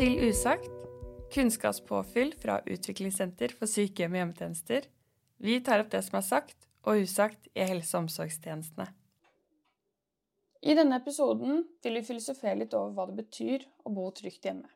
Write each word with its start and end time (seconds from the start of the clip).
Til 0.00 0.14
Usagt, 0.30 0.70
kunnskapspåfyll 1.28 2.30
fra 2.40 2.54
Utviklingssenter 2.64 3.52
for 3.52 3.68
sykehjem 3.68 4.14
og 4.14 4.16
hjemmetjenester. 4.16 4.86
Vi 5.44 5.58
tar 5.60 5.82
opp 5.82 5.90
det 5.92 6.00
som 6.06 6.16
er 6.16 6.24
sagt 6.24 6.64
og 6.88 7.02
usagt 7.02 7.50
i 7.52 7.66
helse- 7.68 7.98
og 7.98 8.06
omsorgstjenestene. 8.06 8.86
I 10.64 10.78
denne 10.78 11.02
episoden 11.02 11.66
vil 11.84 11.98
vi 11.98 12.02
filosofere 12.08 12.62
litt 12.62 12.78
over 12.78 12.96
hva 12.96 13.06
det 13.10 13.18
betyr 13.18 13.68
å 13.84 13.92
bo 13.92 14.06
trygt 14.22 14.48
hjemme. 14.48 14.72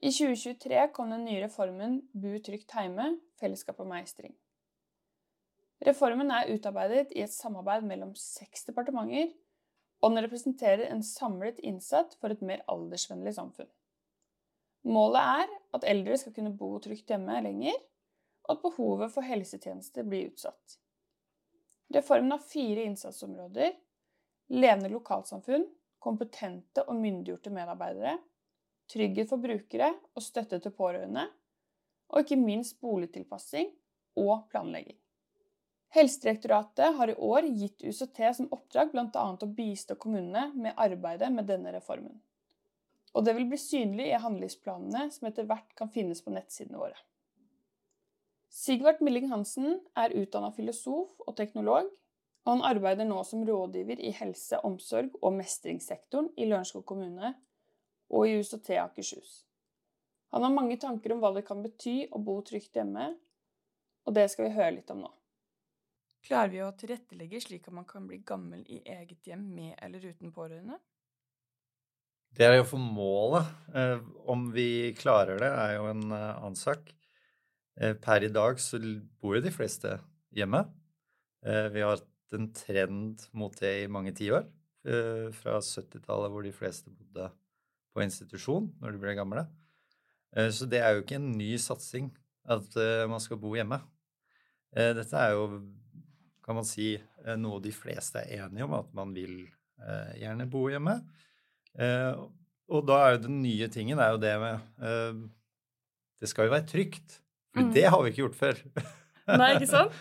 I 0.00 0.08
2023 0.08 0.88
kom 0.96 1.12
den 1.12 1.28
nye 1.28 1.44
reformen 1.44 2.00
Bo 2.16 2.32
trygt 2.48 2.72
heime 2.80 3.18
fellesskap 3.36 3.84
og 3.84 3.92
meistring. 3.92 4.32
Reformen 5.84 6.32
er 6.32 6.56
utarbeidet 6.56 7.12
i 7.12 7.28
et 7.28 7.36
samarbeid 7.36 7.84
mellom 7.92 8.16
seks 8.16 8.64
departementer, 8.72 9.36
og 10.00 10.16
den 10.16 10.24
representerer 10.24 10.88
en 10.88 11.04
samlet 11.04 11.60
innsats 11.60 12.16
for 12.16 12.32
et 12.32 12.40
mer 12.40 12.64
aldersvennlig 12.72 13.36
samfunn. 13.36 13.68
Målet 14.84 15.20
er 15.40 15.52
at 15.76 15.86
eldre 15.88 16.16
skal 16.20 16.34
kunne 16.36 16.52
bo 16.56 16.74
trygt 16.82 17.08
hjemme 17.10 17.40
lenger, 17.46 17.76
og 18.44 18.56
at 18.56 18.64
behovet 18.64 19.12
for 19.14 19.24
helsetjenester 19.24 20.04
blir 20.04 20.28
utsatt. 20.32 20.78
Reformen 21.94 22.34
har 22.34 22.44
fire 22.44 22.84
innsatsområder 22.84 23.72
levende 24.52 24.90
lokalsamfunn, 24.92 25.64
kompetente 25.98 26.84
og 26.84 26.98
myndiggjorte 27.00 27.52
medarbeidere, 27.54 28.18
trygghet 28.92 29.30
for 29.30 29.40
brukere 29.40 29.88
og 30.12 30.24
støtte 30.24 30.60
til 30.60 30.74
pårørende, 30.76 31.24
og 32.12 32.20
ikke 32.20 32.36
minst 32.36 32.76
boligtilpassing 32.84 33.70
og 34.20 34.44
planlegging. 34.52 34.98
Helsedirektoratet 35.94 36.96
har 36.98 37.10
i 37.10 37.16
år 37.22 37.46
gitt 37.54 37.84
UCT 37.86 38.20
som 38.36 38.50
oppdrag 38.52 38.90
bl.a. 38.92 39.24
å 39.32 39.50
bistå 39.56 39.96
kommunene 39.96 40.48
med 40.58 40.74
arbeidet 40.76 41.30
med 41.32 41.46
denne 41.48 41.72
reformen. 41.72 42.18
Og 43.14 43.24
det 43.26 43.36
vil 43.36 43.46
bli 43.50 43.58
synlig 43.60 44.08
i 44.10 44.20
handlingsplanene 44.20 45.08
som 45.14 45.28
etter 45.28 45.46
hvert 45.46 45.70
kan 45.78 45.90
finnes 45.94 46.22
på 46.22 46.34
nettsidene 46.34 46.80
våre. 46.80 46.98
Sigvart 48.54 49.00
Milling 49.02 49.30
Hansen 49.30 49.80
er 49.98 50.14
utdanna 50.14 50.50
filosof 50.54 51.14
og 51.26 51.34
teknolog, 51.38 51.88
og 52.44 52.50
han 52.52 52.66
arbeider 52.68 53.06
nå 53.08 53.22
som 53.26 53.42
rådgiver 53.46 54.02
i 54.02 54.12
helse-, 54.14 54.60
omsorg- 54.66 55.16
og 55.22 55.34
mestringssektoren 55.38 56.30
i 56.36 56.46
Lørenskog 56.46 56.84
kommune 56.86 57.32
og 58.14 58.28
i 58.28 58.36
UCT 58.38 58.76
Akershus. 58.78 59.42
Han 60.34 60.42
har 60.42 60.54
mange 60.54 60.76
tanker 60.82 61.14
om 61.14 61.22
hva 61.22 61.32
det 61.34 61.44
kan 61.46 61.62
bety 61.64 62.08
å 62.10 62.20
bo 62.22 62.40
trygt 62.46 62.76
hjemme, 62.78 63.12
og 64.04 64.14
det 64.14 64.26
skal 64.30 64.48
vi 64.48 64.56
høre 64.58 64.74
litt 64.76 64.90
om 64.92 65.04
nå. 65.06 65.10
Klarer 66.24 66.52
vi 66.52 66.62
å 66.64 66.72
tilrettelegge 66.78 67.40
slik 67.44 67.68
at 67.68 67.76
man 67.76 67.86
kan 67.88 68.06
bli 68.08 68.18
gammel 68.26 68.64
i 68.72 68.80
eget 68.86 69.26
hjem 69.28 69.44
med 69.54 69.74
eller 69.82 70.04
uten 70.12 70.32
pårørende? 70.32 70.78
Det 72.34 72.42
er 72.42 72.56
jo 72.58 72.66
for 72.66 72.82
målet. 72.82 73.46
Eh, 73.78 74.00
om 74.30 74.48
vi 74.54 74.90
klarer 74.98 75.38
det, 75.38 75.50
er 75.50 75.76
jo 75.76 75.86
en 75.92 76.08
eh, 76.10 76.30
annen 76.34 76.58
sak. 76.58 76.88
Eh, 77.78 77.94
per 77.94 78.26
i 78.26 78.30
dag 78.32 78.58
så 78.62 78.80
bor 79.22 79.36
jo 79.36 79.44
de 79.44 79.52
fleste 79.54 79.98
hjemme. 80.34 80.64
Vi 81.44 81.82
har 81.84 81.98
hatt 81.98 82.32
en 82.32 82.46
trend 82.56 83.20
mot 83.36 83.52
det 83.60 83.72
i 83.82 83.88
mange 83.92 84.14
tiår. 84.16 84.46
Fra 85.36 85.58
70-tallet, 85.60 86.30
hvor 86.32 86.40
de 86.40 86.52
fleste 86.56 86.88
bodde 86.88 87.26
på 87.92 88.00
institusjon 88.00 88.70
når 88.80 88.94
de 88.94 89.00
ble 89.02 89.12
gamle. 89.18 89.42
Så 90.32 90.64
det 90.72 90.80
er 90.80 90.94
jo 90.96 91.02
ikke 91.02 91.18
en 91.18 91.34
ny 91.36 91.50
satsing 91.60 92.08
at 92.48 92.78
man 93.12 93.20
skal 93.20 93.42
bo 93.42 93.52
hjemme. 93.52 93.76
Dette 94.72 95.20
er 95.20 95.36
jo 95.36 95.44
kan 96.48 96.56
man 96.56 96.64
si, 96.64 96.94
noe 97.36 97.60
de 97.60 97.74
fleste 97.76 98.24
er 98.24 98.46
enige 98.48 98.64
om, 98.64 98.78
at 98.80 98.88
man 98.96 99.12
vil 99.12 99.42
gjerne 100.16 100.48
bo 100.48 100.64
hjemme. 100.72 100.96
Eh, 101.78 102.22
og 102.74 102.86
da 102.88 103.00
er 103.02 103.16
jo 103.16 103.24
den 103.26 103.40
nye 103.44 103.68
tingen 103.72 104.00
er 104.00 104.14
jo 104.14 104.20
det 104.22 104.32
med 104.40 104.84
eh, 104.86 105.16
Det 106.22 106.30
skal 106.30 106.48
jo 106.48 106.54
være 106.54 106.68
trygt. 106.70 107.20
For 107.54 107.66
mm. 107.66 107.72
det 107.74 107.84
har 107.90 108.02
vi 108.02 108.12
ikke 108.12 108.22
gjort 108.24 108.40
før. 108.40 108.62
Nei, 109.40 109.50
ikke 109.56 109.70
sant? 109.70 109.94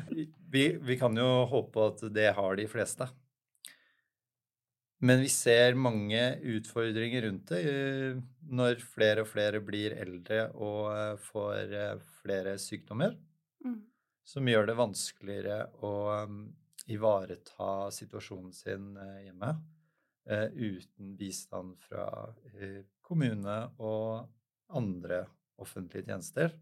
vi, 0.54 0.66
vi 0.82 0.98
kan 1.00 1.16
jo 1.16 1.30
håpe 1.50 1.88
at 1.92 2.04
det 2.14 2.30
har 2.36 2.58
de 2.58 2.68
fleste. 2.70 3.08
Men 5.04 5.20
vi 5.20 5.28
ser 5.28 5.76
mange 5.76 6.22
utfordringer 6.56 7.26
rundt 7.26 7.52
det 7.52 7.64
eh, 7.68 8.22
når 8.46 8.80
flere 8.80 9.26
og 9.26 9.28
flere 9.28 9.60
blir 9.64 9.98
eldre 9.98 10.46
og 10.54 10.80
eh, 10.94 11.28
får 11.28 11.76
flere 12.22 12.56
sykdommer. 12.62 13.18
Mm 13.66 13.84
som 14.26 14.48
gjør 14.50 14.66
det 14.66 14.74
vanskeligere 14.78 15.58
å 15.86 15.92
ivareta 16.90 17.88
situasjonen 17.94 18.52
sin 18.54 18.92
hjemme 19.22 19.52
uten 20.26 21.12
bistand 21.18 21.76
fra 21.86 22.06
uh, 22.34 22.80
kommune 23.06 23.56
og 23.78 24.26
andre 24.74 25.24
offentlige 25.62 26.08
tjenester. 26.08 26.56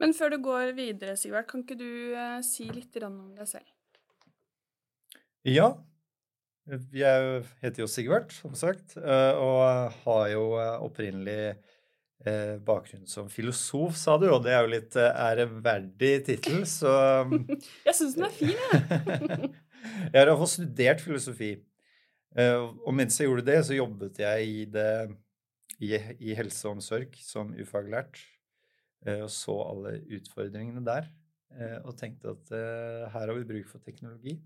Men 0.00 0.14
før 0.16 0.32
du 0.32 0.38
går 0.42 0.72
videre, 0.74 1.16
Sigvart, 1.20 1.46
kan 1.50 1.62
ikke 1.62 1.76
du 1.78 2.16
si 2.42 2.64
litt 2.72 2.96
om 3.04 3.18
deg 3.36 3.46
selv? 3.46 3.68
Ja. 5.46 5.68
Jeg 6.96 7.44
heter 7.60 7.84
jo 7.84 7.90
Sigvart, 7.90 8.32
som 8.34 8.56
sagt, 8.58 8.96
og 8.96 9.92
har 10.02 10.26
jo 10.32 10.42
opprinnelig 10.56 11.52
eh, 12.26 12.56
bakgrunn 12.64 13.06
som 13.06 13.28
filosof, 13.32 13.96
sa 13.98 14.16
du, 14.20 14.28
og 14.32 14.42
det 14.44 14.54
er 14.54 14.64
jo 14.64 14.72
litt 14.72 14.96
eh, 14.98 15.10
æreverdig 15.26 16.12
tittel, 16.28 16.62
så 16.68 16.94
Jeg 17.86 17.98
syns 17.98 18.16
den 18.18 18.28
er 18.28 18.34
fin, 18.36 18.54
jeg. 18.54 19.52
jeg 20.12 20.16
har 20.16 20.30
iallfall 20.30 20.50
studert 20.50 21.04
filosofi. 21.04 21.54
Eh, 22.32 22.62
og 22.86 22.94
mens 22.96 23.18
jeg 23.20 23.28
gjorde 23.28 23.44
det, 23.44 23.58
så 23.66 23.76
jobbet 23.76 24.20
jeg 24.22 24.46
i, 24.48 24.60
det, 24.72 24.92
i, 25.84 25.92
i 26.30 26.36
helse 26.38 26.64
og 26.68 26.78
omsorg 26.78 27.18
som 27.20 27.52
ufaglært. 27.60 28.22
Eh, 29.04 29.20
og 29.20 29.30
så 29.32 29.58
alle 29.66 29.98
utfordringene 30.16 30.84
der. 30.86 31.10
Eh, 31.52 31.78
og 31.82 31.96
tenkte 32.00 32.32
at 32.32 32.54
her 33.12 33.28
har 33.28 33.36
vi 33.36 33.48
bruk 33.48 33.68
for 33.68 33.84
teknologi. 33.84 34.38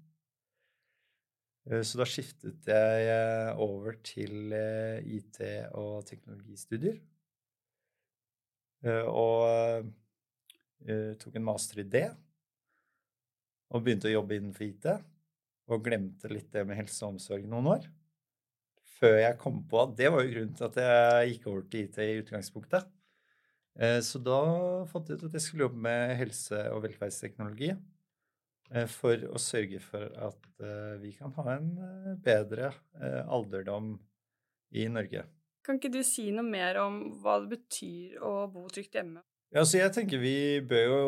Så 1.66 1.98
da 1.98 2.04
skiftet 2.06 2.68
jeg 2.70 3.54
over 3.58 3.96
til 4.06 4.52
IT- 4.54 5.40
og 5.74 6.04
teknologistudier. 6.06 7.00
Og 9.10 9.88
tok 11.18 11.40
en 11.40 11.46
master 11.48 11.82
i 11.82 11.86
det. 11.90 12.04
Og 13.74 13.82
begynte 13.82 14.06
å 14.06 14.14
jobbe 14.14 14.38
innenfor 14.38 14.68
IT. 14.68 14.86
Og 15.66 15.82
glemte 15.82 16.30
litt 16.30 16.52
det 16.54 16.62
med 16.66 16.78
helse 16.78 17.02
og 17.04 17.16
omsorg 17.16 17.46
noen 17.50 17.72
år. 17.74 17.88
Før 18.96 19.18
jeg 19.18 19.38
kom 19.40 19.60
på 19.68 19.80
at 19.82 19.96
det 19.98 20.12
var 20.12 20.22
jo 20.24 20.32
grunnen 20.32 20.54
til 20.56 20.68
at 20.68 20.78
jeg 20.80 21.32
gikk 21.32 21.48
over 21.50 21.66
til 21.66 21.88
IT 21.88 21.98
i 22.04 22.20
utgangspunktet. 22.22 22.86
Uh, 23.76 24.00
så 24.00 24.20
da 24.22 24.40
fant 24.88 25.10
jeg 25.10 25.18
ut 25.18 25.26
at 25.28 25.36
jeg 25.36 25.44
skulle 25.44 25.66
jobbe 25.66 25.82
med 25.88 26.14
helse- 26.22 26.64
og 26.72 26.84
velferdsteknologi. 26.86 27.74
For 28.90 29.28
å 29.30 29.38
sørge 29.38 29.78
for 29.78 30.10
at 30.26 30.48
vi 30.98 31.12
kan 31.14 31.30
ha 31.36 31.52
en 31.52 31.68
bedre 32.18 32.72
alderdom 33.30 33.92
i 34.74 34.88
Norge. 34.90 35.22
Kan 35.66 35.80
ikke 35.80 35.90
du 35.90 36.02
si 36.06 36.28
noe 36.34 36.46
mer 36.46 36.78
om 36.78 37.00
hva 37.22 37.40
det 37.42 37.56
betyr 37.56 38.20
å 38.22 38.32
bo 38.52 38.68
trygt 38.70 38.98
hjemme? 38.98 39.22
Ja, 39.54 39.64
så 39.66 39.80
jeg 39.80 39.94
tenker 39.94 40.20
vi 40.22 40.60
bør 40.66 40.84
jo 40.86 41.00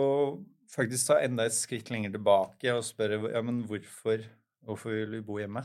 faktisk 0.73 1.11
ta 1.11 1.19
enda 1.23 1.47
et 1.47 1.55
skritt 1.55 1.91
lenger 1.93 2.15
tilbake 2.17 2.75
og 2.75 2.87
spørre 2.87 3.33
ja, 3.33 3.43
men 3.45 3.61
hvorfor, 3.69 4.25
hvorfor 4.67 4.95
vil 4.95 5.19
vi 5.19 5.25
bo 5.25 5.39
hjemme? 5.41 5.65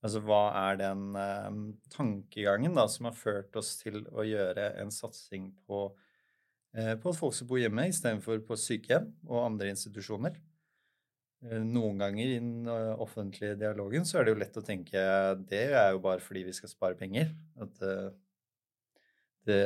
Altså 0.00 0.22
hva 0.24 0.42
er 0.62 0.78
den 0.80 1.16
eh, 1.20 1.56
tankegangen 1.92 2.76
da 2.78 2.86
som 2.88 3.10
har 3.10 3.16
ført 3.16 3.56
oss 3.60 3.74
til 3.82 4.00
å 4.16 4.24
gjøre 4.24 4.70
en 4.80 4.92
satsing 4.94 5.50
på, 5.68 5.82
eh, 6.72 6.94
på 6.96 7.12
at 7.12 7.18
folk 7.18 7.36
skal 7.36 7.50
bo 7.50 7.60
hjemme 7.60 7.90
istedenfor 7.90 8.40
på 8.48 8.56
sykehjem 8.56 9.10
og 9.28 9.44
andre 9.44 9.74
institusjoner? 9.74 10.40
Eh, 11.40 11.60
noen 11.64 12.00
ganger 12.02 12.26
i 12.26 12.36
den 12.36 12.68
eh, 12.68 12.94
offentlige 13.00 13.56
dialogen 13.60 14.04
så 14.04 14.20
er 14.20 14.26
det 14.26 14.34
jo 14.34 14.40
lett 14.42 14.58
å 14.60 14.64
tenke 14.64 15.04
det 15.48 15.62
er 15.72 15.94
jo 15.94 16.02
bare 16.04 16.20
fordi 16.20 16.44
vi 16.50 16.56
skal 16.56 16.72
spare 16.72 16.98
penger. 16.98 17.32
At 17.64 17.80
eh, 17.86 18.10
det, 19.48 19.62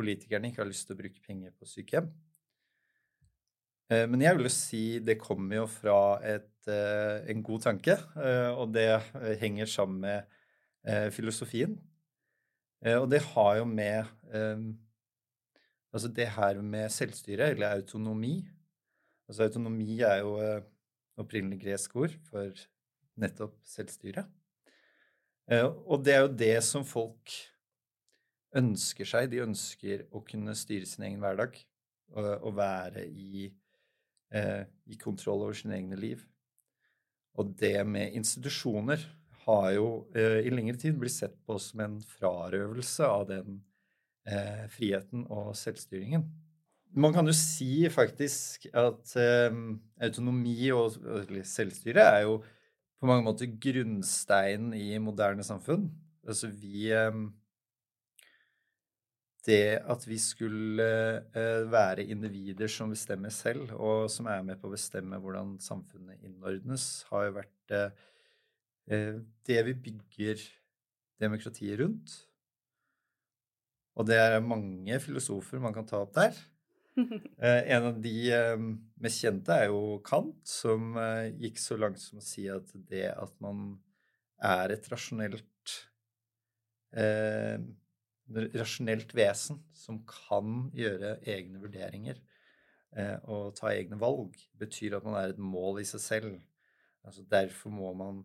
politikerne 0.00 0.48
ikke 0.48 0.64
har 0.64 0.70
lyst 0.70 0.88
til 0.88 0.96
å 0.96 1.02
bruke 1.02 1.20
penger 1.26 1.52
på 1.56 1.68
sykehjem. 1.68 2.08
Men 3.90 4.22
jeg 4.22 4.36
vil 4.36 4.46
jo 4.46 4.52
si 4.54 4.82
det 5.02 5.16
kommer 5.18 5.56
jo 5.56 5.64
fra 5.66 6.20
et, 6.22 6.68
en 6.70 7.40
god 7.42 7.64
tanke, 7.64 7.96
og 8.54 8.70
det 8.70 8.86
henger 9.40 9.66
sammen 9.66 10.04
med 10.04 11.10
filosofien. 11.10 11.74
Og 12.86 13.08
det 13.10 13.24
har 13.32 13.56
jo 13.58 13.66
med 13.66 14.04
Altså 15.90 16.06
det 16.14 16.28
her 16.36 16.60
med 16.62 16.86
selvstyre, 16.94 17.48
eller 17.50 17.74
autonomi 17.74 18.36
Altså 19.26 19.48
autonomi 19.48 19.98
er 20.06 20.20
jo 20.22 20.36
opprinnelig 21.20 21.60
gresk 21.64 21.96
ord 21.96 22.14
for 22.28 22.62
nettopp 23.20 23.56
selvstyre. 23.68 24.24
Eh, 25.50 25.66
og 25.66 26.04
det 26.04 26.14
er 26.14 26.24
jo 26.24 26.36
det 26.42 26.56
som 26.66 26.86
folk 26.86 27.34
ønsker 28.56 29.08
seg. 29.08 29.30
De 29.32 29.42
ønsker 29.44 30.06
å 30.14 30.22
kunne 30.26 30.56
styre 30.58 30.88
sin 30.88 31.06
egen 31.08 31.20
hverdag 31.22 31.58
og 32.10 32.56
være 32.56 33.04
i, 33.06 33.44
eh, 34.34 34.66
i 34.90 34.98
kontroll 35.00 35.46
over 35.46 35.56
sine 35.56 35.78
egne 35.78 35.98
liv. 35.98 36.22
Og 37.38 37.54
det 37.60 37.78
med 37.86 38.16
institusjoner 38.18 39.02
har 39.46 39.70
jo 39.76 39.88
eh, 40.14 40.42
i 40.46 40.52
lengre 40.52 40.78
tid 40.80 40.98
blitt 41.00 41.16
sett 41.16 41.36
på 41.46 41.56
som 41.62 41.82
en 41.84 41.98
frarøvelse 42.16 43.06
av 43.06 43.26
den 43.30 43.60
eh, 44.28 44.66
friheten 44.72 45.26
og 45.32 45.54
selvstyringen. 45.58 46.26
Man 46.90 47.14
kan 47.14 47.28
jo 47.28 47.34
si 47.36 47.86
faktisk 47.92 48.66
at 48.74 49.14
eh, 49.20 49.60
autonomi 50.02 50.72
og 50.74 50.98
selvstyre 51.46 52.06
er 52.16 52.24
jo 52.26 52.40
på 53.00 53.08
mange 53.08 53.24
måter 53.24 53.52
grunnsteinen 53.62 54.74
i 54.76 54.98
moderne 55.00 55.46
samfunn. 55.46 55.86
Altså 56.26 56.50
vi 56.52 56.90
eh, 56.92 57.14
det 59.46 59.80
at 59.88 60.04
vi 60.08 60.18
skulle 60.20 60.86
uh, 61.34 61.64
være 61.72 62.06
individer 62.12 62.70
som 62.70 62.92
bestemmer 62.92 63.32
selv, 63.34 63.72
og 63.76 64.08
som 64.12 64.28
er 64.30 64.44
med 64.46 64.60
på 64.60 64.68
å 64.68 64.74
bestemme 64.74 65.20
hvordan 65.20 65.56
samfunnet 65.62 66.22
innordnes, 66.26 67.04
har 67.10 67.28
jo 67.28 67.36
vært 67.38 67.74
uh, 67.76 69.20
det 69.46 69.60
vi 69.68 69.76
bygger 69.88 70.42
demokratiet 71.20 71.78
rundt. 71.80 72.16
Og 73.98 74.06
det 74.08 74.16
er 74.18 74.40
mange 74.42 74.96
filosofer 75.02 75.60
man 75.62 75.74
kan 75.76 75.86
ta 75.86 76.00
opp 76.02 76.14
der. 76.16 76.36
en 77.76 77.86
av 77.86 78.00
de 78.02 78.14
mest 79.00 79.22
kjente 79.22 79.54
er 79.54 79.68
jo 79.70 80.00
Kant, 80.04 80.40
som 80.48 80.96
gikk 81.38 81.60
så 81.62 81.76
langt 81.78 82.00
som 82.02 82.18
å 82.18 82.24
si 82.24 82.48
at 82.50 82.72
det 82.90 83.06
at 83.12 83.30
man 83.44 83.76
er 84.42 84.74
et 84.74 84.88
rasjonelt 84.90 85.76
rasjonelt 88.30 89.12
vesen 89.16 89.60
som 89.74 90.00
kan 90.08 90.68
gjøre 90.76 91.16
egne 91.28 91.60
vurderinger 91.62 92.18
eh, 92.96 93.16
og 93.30 93.56
ta 93.58 93.72
egne 93.74 93.98
valg, 94.00 94.36
betyr 94.60 94.98
at 94.98 95.06
man 95.06 95.18
er 95.18 95.34
et 95.34 95.42
mål 95.42 95.82
i 95.82 95.88
seg 95.88 96.04
selv. 96.04 96.36
Altså 97.06 97.24
Derfor 97.30 97.74
må 97.74 97.92
man 97.96 98.22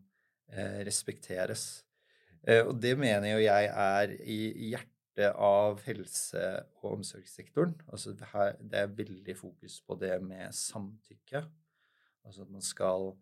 eh, 0.52 0.82
respekteres. 0.88 1.86
Eh, 2.44 2.62
og 2.66 2.78
det 2.82 2.96
mener 3.00 3.34
jo 3.34 3.46
jeg 3.46 3.72
er 3.72 4.16
i 4.22 4.40
hjertet 4.72 5.32
av 5.32 5.80
helse- 5.86 6.66
og 6.82 6.98
omsorgssektoren. 6.98 7.76
Altså 7.88 8.14
det 8.14 8.82
er 8.82 8.96
veldig 8.98 9.38
fokus 9.40 9.80
på 9.88 9.98
det 10.02 10.18
med 10.24 10.52
samtykke. 10.54 11.46
Altså 12.26 12.48
at 12.48 12.52
man 12.52 12.66
skal 12.66 13.16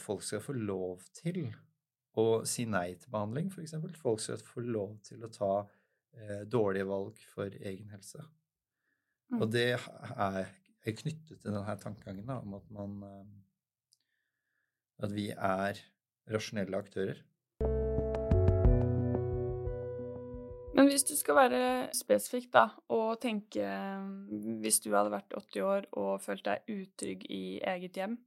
Folk 0.00 0.22
skal 0.24 0.40
få 0.40 0.54
lov 0.56 1.02
til 1.12 1.50
å 2.18 2.42
si 2.48 2.66
nei 2.66 2.94
til 2.98 3.12
behandling, 3.12 3.50
f.eks. 3.52 3.76
Folk 4.00 4.22
skal 4.22 4.42
få 4.42 4.64
lov 4.66 4.96
til 5.06 5.22
å 5.24 5.30
ta 5.32 5.52
eh, 5.60 6.42
dårlige 6.50 6.88
valg 6.88 7.20
for 7.30 7.54
egen 7.60 7.90
helse. 7.94 8.24
Mm. 9.30 9.40
Og 9.40 9.52
det 9.52 9.66
er, 9.76 9.86
er, 10.16 10.94
knyttet 10.96 11.38
til 11.38 11.52
denne 11.52 11.76
tankegangen 11.78 12.26
da, 12.26 12.40
om 12.42 12.58
at 12.58 12.70
man 12.74 13.02
eh, 13.06 13.36
At 15.00 15.14
vi 15.16 15.30
er 15.32 15.78
rasjonelle 16.28 16.76
aktører. 16.76 17.22
Men 20.74 20.88
hvis 20.88 21.06
du 21.08 21.14
skal 21.16 21.38
være 21.38 21.62
spesifikk 21.96 22.50
da, 22.52 22.66
og 22.92 23.20
tenke 23.22 23.64
Hvis 24.60 24.80
du 24.84 24.90
hadde 24.94 25.14
vært 25.14 25.32
80 25.36 25.64
år 25.66 25.88
og 25.92 26.20
følt 26.24 26.44
deg 26.46 26.68
utrygg 26.68 27.24
i 27.30 27.60
eget 27.72 27.96
hjem, 27.96 28.18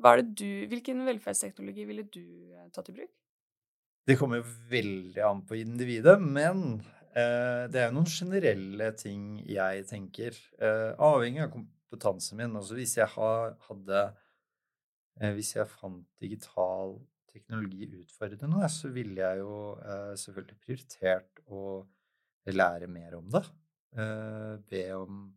du, 0.00 0.66
hvilken 0.70 1.04
velferdsteknologi 1.06 1.84
ville 1.84 2.06
du 2.08 2.24
eh, 2.24 2.68
tatt 2.72 2.88
i 2.88 2.96
bruk? 2.96 3.19
Det 4.08 4.16
kommer 4.16 4.40
jo 4.40 4.54
veldig 4.70 5.20
an 5.22 5.42
på 5.46 5.58
individet, 5.60 6.16
men 6.22 6.80
eh, 7.12 7.66
det 7.70 7.82
er 7.82 7.90
jo 7.90 7.98
noen 7.98 8.08
generelle 8.08 8.88
ting 8.96 9.36
jeg 9.44 9.84
tenker. 9.90 10.36
Eh, 10.56 10.92
avhengig 10.96 11.44
av 11.44 11.52
kompetansen 11.52 12.40
min. 12.40 12.56
Altså 12.56 12.78
hvis 12.78 12.96
jeg 12.96 13.10
ha, 13.16 13.30
hadde 13.68 14.02
eh, 15.20 15.32
Hvis 15.36 15.54
jeg 15.56 15.68
fant 15.68 16.06
digital 16.22 16.96
teknologi 17.30 17.90
utfordrende, 18.00 18.68
så 18.72 18.90
ville 18.94 19.20
jeg 19.20 19.42
jo 19.42 19.56
eh, 19.78 20.14
selvfølgelig 20.18 20.60
prioritert 20.64 21.42
å 21.46 21.64
lære 22.50 22.88
mer 22.90 23.18
om 23.20 23.28
det. 23.30 23.44
Eh, 23.98 24.54
be 24.70 24.86
om 24.96 25.28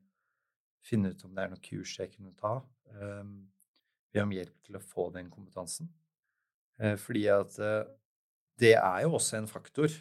Finne 0.84 1.14
ut 1.14 1.22
om 1.24 1.32
det 1.32 1.40
er 1.46 1.52
noen 1.54 1.62
kurs 1.64 1.94
jeg 1.96 2.10
kunne 2.12 2.34
ta. 2.36 2.58
Eh, 2.92 3.28
be 4.12 4.24
om 4.24 4.34
hjelp 4.36 4.66
til 4.66 4.76
å 4.76 4.82
få 4.84 5.12
den 5.16 5.30
kompetansen. 5.32 5.92
fordi 6.98 7.22
at 7.30 7.54
det 8.62 8.76
er 8.78 9.04
jo 9.06 9.16
også 9.18 9.40
en 9.40 9.50
faktor 9.50 9.94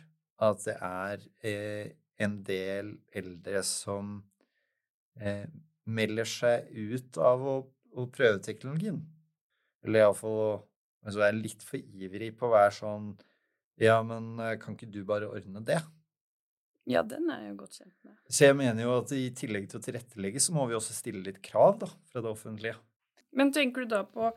at 0.42 0.64
det 0.66 0.74
er 0.76 1.22
eh, 1.46 1.92
en 2.22 2.38
del 2.46 2.96
eldre 3.14 3.62
som 3.66 4.18
eh, 5.20 5.46
melder 5.84 6.28
seg 6.28 6.68
ut 6.74 7.18
av 7.22 7.46
å, 7.46 7.56
å 7.98 8.06
prøve 8.12 8.42
teknologien. 8.44 9.00
Eller 9.82 10.04
iallfall 10.04 10.62
altså 11.02 11.24
er 11.26 11.38
litt 11.38 11.64
for 11.66 11.80
ivrig 11.80 12.32
på 12.38 12.46
å 12.48 12.54
være 12.54 12.74
sånn 12.76 13.12
Ja, 13.80 13.98
men 14.06 14.36
eh, 14.38 14.58
kan 14.62 14.76
ikke 14.76 14.90
du 14.92 15.02
bare 15.08 15.30
ordne 15.30 15.64
det? 15.66 15.80
Ja, 16.90 17.04
den 17.06 17.28
er 17.30 17.44
jeg 17.44 17.52
jo 17.52 17.58
godt 17.60 17.76
kjent 17.78 17.94
med. 18.02 18.14
Så 18.26 18.48
jeg 18.48 18.58
mener 18.58 18.84
jo 18.84 18.94
at 18.98 19.12
i 19.14 19.28
tillegg 19.38 19.68
til 19.70 19.78
å 19.78 19.84
tilrettelegge, 19.84 20.42
så 20.42 20.54
må 20.54 20.66
vi 20.66 20.74
også 20.74 20.96
stille 20.96 21.22
litt 21.22 21.38
krav 21.44 21.78
da, 21.82 21.88
fra 22.10 22.22
det 22.24 22.30
offentlige. 22.30 22.74
Men 23.38 23.52
tenker 23.54 23.84
du 23.84 23.94
da 23.94 24.02
på 24.04 24.32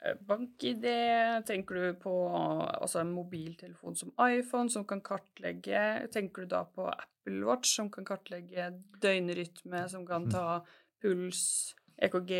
BankID? 0.00 0.86
Tenker 1.48 1.76
du 1.76 1.98
på 2.00 2.12
altså 2.32 3.02
en 3.02 3.12
mobiltelefon 3.12 3.98
som 3.98 4.12
iPhone, 4.24 4.72
som 4.72 4.86
kan 4.88 5.02
kartlegge 5.04 6.06
Tenker 6.14 6.46
du 6.46 6.54
da 6.54 6.62
på 6.64 6.86
Apple 6.88 7.42
Watch, 7.44 7.74
som 7.76 7.90
kan 7.92 8.06
kartlegge 8.08 8.70
døgnrytme, 9.02 9.84
som 9.92 10.06
kan 10.08 10.30
ta 10.32 10.62
puls, 11.02 11.42
EKG 12.00 12.32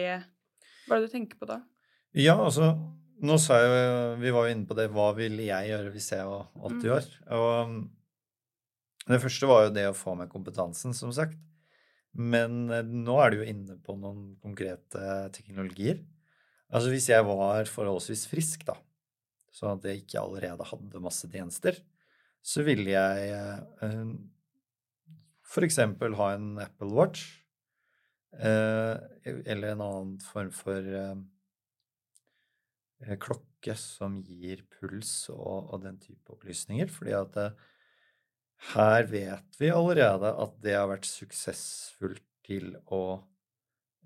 Hva 0.87 0.97
er 0.97 1.03
det 1.03 1.11
du 1.11 1.12
tenker 1.12 1.41
på 1.41 1.51
da? 1.51 1.61
Ja, 2.17 2.39
altså 2.39 2.73
Nå 3.21 3.37
sa 3.37 3.61
jeg 3.61 4.21
Vi 4.23 4.33
var 4.33 4.49
jo 4.49 4.55
inne 4.55 4.65
på 4.65 4.77
det. 4.79 4.89
Hva 4.95 5.11
ville 5.12 5.45
jeg 5.45 5.69
gjøre 5.75 5.93
hvis 5.93 6.12
jeg 6.15 6.25
var 6.25 6.47
80 6.57 6.79
mm. 6.81 6.93
år? 6.97 7.09
Og 7.37 7.75
det 9.11 9.21
første 9.21 9.49
var 9.51 9.67
jo 9.67 9.75
det 9.75 9.85
å 9.91 9.97
få 9.97 10.15
med 10.17 10.31
kompetansen, 10.33 10.95
som 10.97 11.12
sagt. 11.12 11.37
Men 12.17 12.71
eh, 12.73 12.87
nå 12.87 13.19
er 13.23 13.31
du 13.33 13.41
jo 13.41 13.51
inne 13.53 13.77
på 13.85 13.97
noen 13.99 14.35
konkrete 14.43 15.29
teknologier. 15.35 16.01
Altså 16.70 16.93
hvis 16.93 17.08
jeg 17.11 17.26
var 17.26 17.67
forholdsvis 17.67 18.28
frisk, 18.31 18.62
da, 18.69 18.76
så 19.50 19.72
at 19.75 19.87
jeg 19.88 20.05
ikke 20.05 20.20
allerede 20.22 20.67
hadde 20.70 21.02
masse 21.02 21.26
tjenester, 21.31 21.75
så 22.40 22.62
ville 22.64 22.95
jeg 22.95 23.33
eh, 23.83 24.12
f.eks. 25.50 25.80
ha 25.83 26.28
en 26.37 26.49
Apple 26.62 26.92
Watch 26.95 27.26
eh, 28.38 28.97
eller 29.45 29.75
en 29.75 29.83
annen 29.85 30.14
form 30.23 30.52
for 30.54 30.78
eh, 31.02 31.18
klokke 33.21 33.75
som 33.76 34.21
gir 34.25 34.62
puls 34.78 35.28
og, 35.35 35.75
og, 35.75 35.83
den 35.83 35.99
type 36.00 36.33
opplysninger, 36.37 36.88
fordi 36.92 37.16
at 37.18 37.40
eh, 37.42 37.66
her 38.76 39.09
vet 39.11 39.59
vi 39.59 39.73
allerede 39.75 40.30
at 40.45 40.54
det 40.62 40.76
har 40.76 40.88
vært 40.90 41.09
suksessfullt 41.09 42.25
til 42.47 42.76
å 42.92 43.02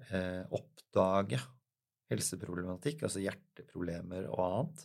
eh, 0.08 0.42
oppdage 0.48 1.40
helseproblematikk, 2.12 3.04
altså 3.06 3.22
hjerteproblemer 3.22 4.28
og 4.32 4.42
annet. 4.44 4.84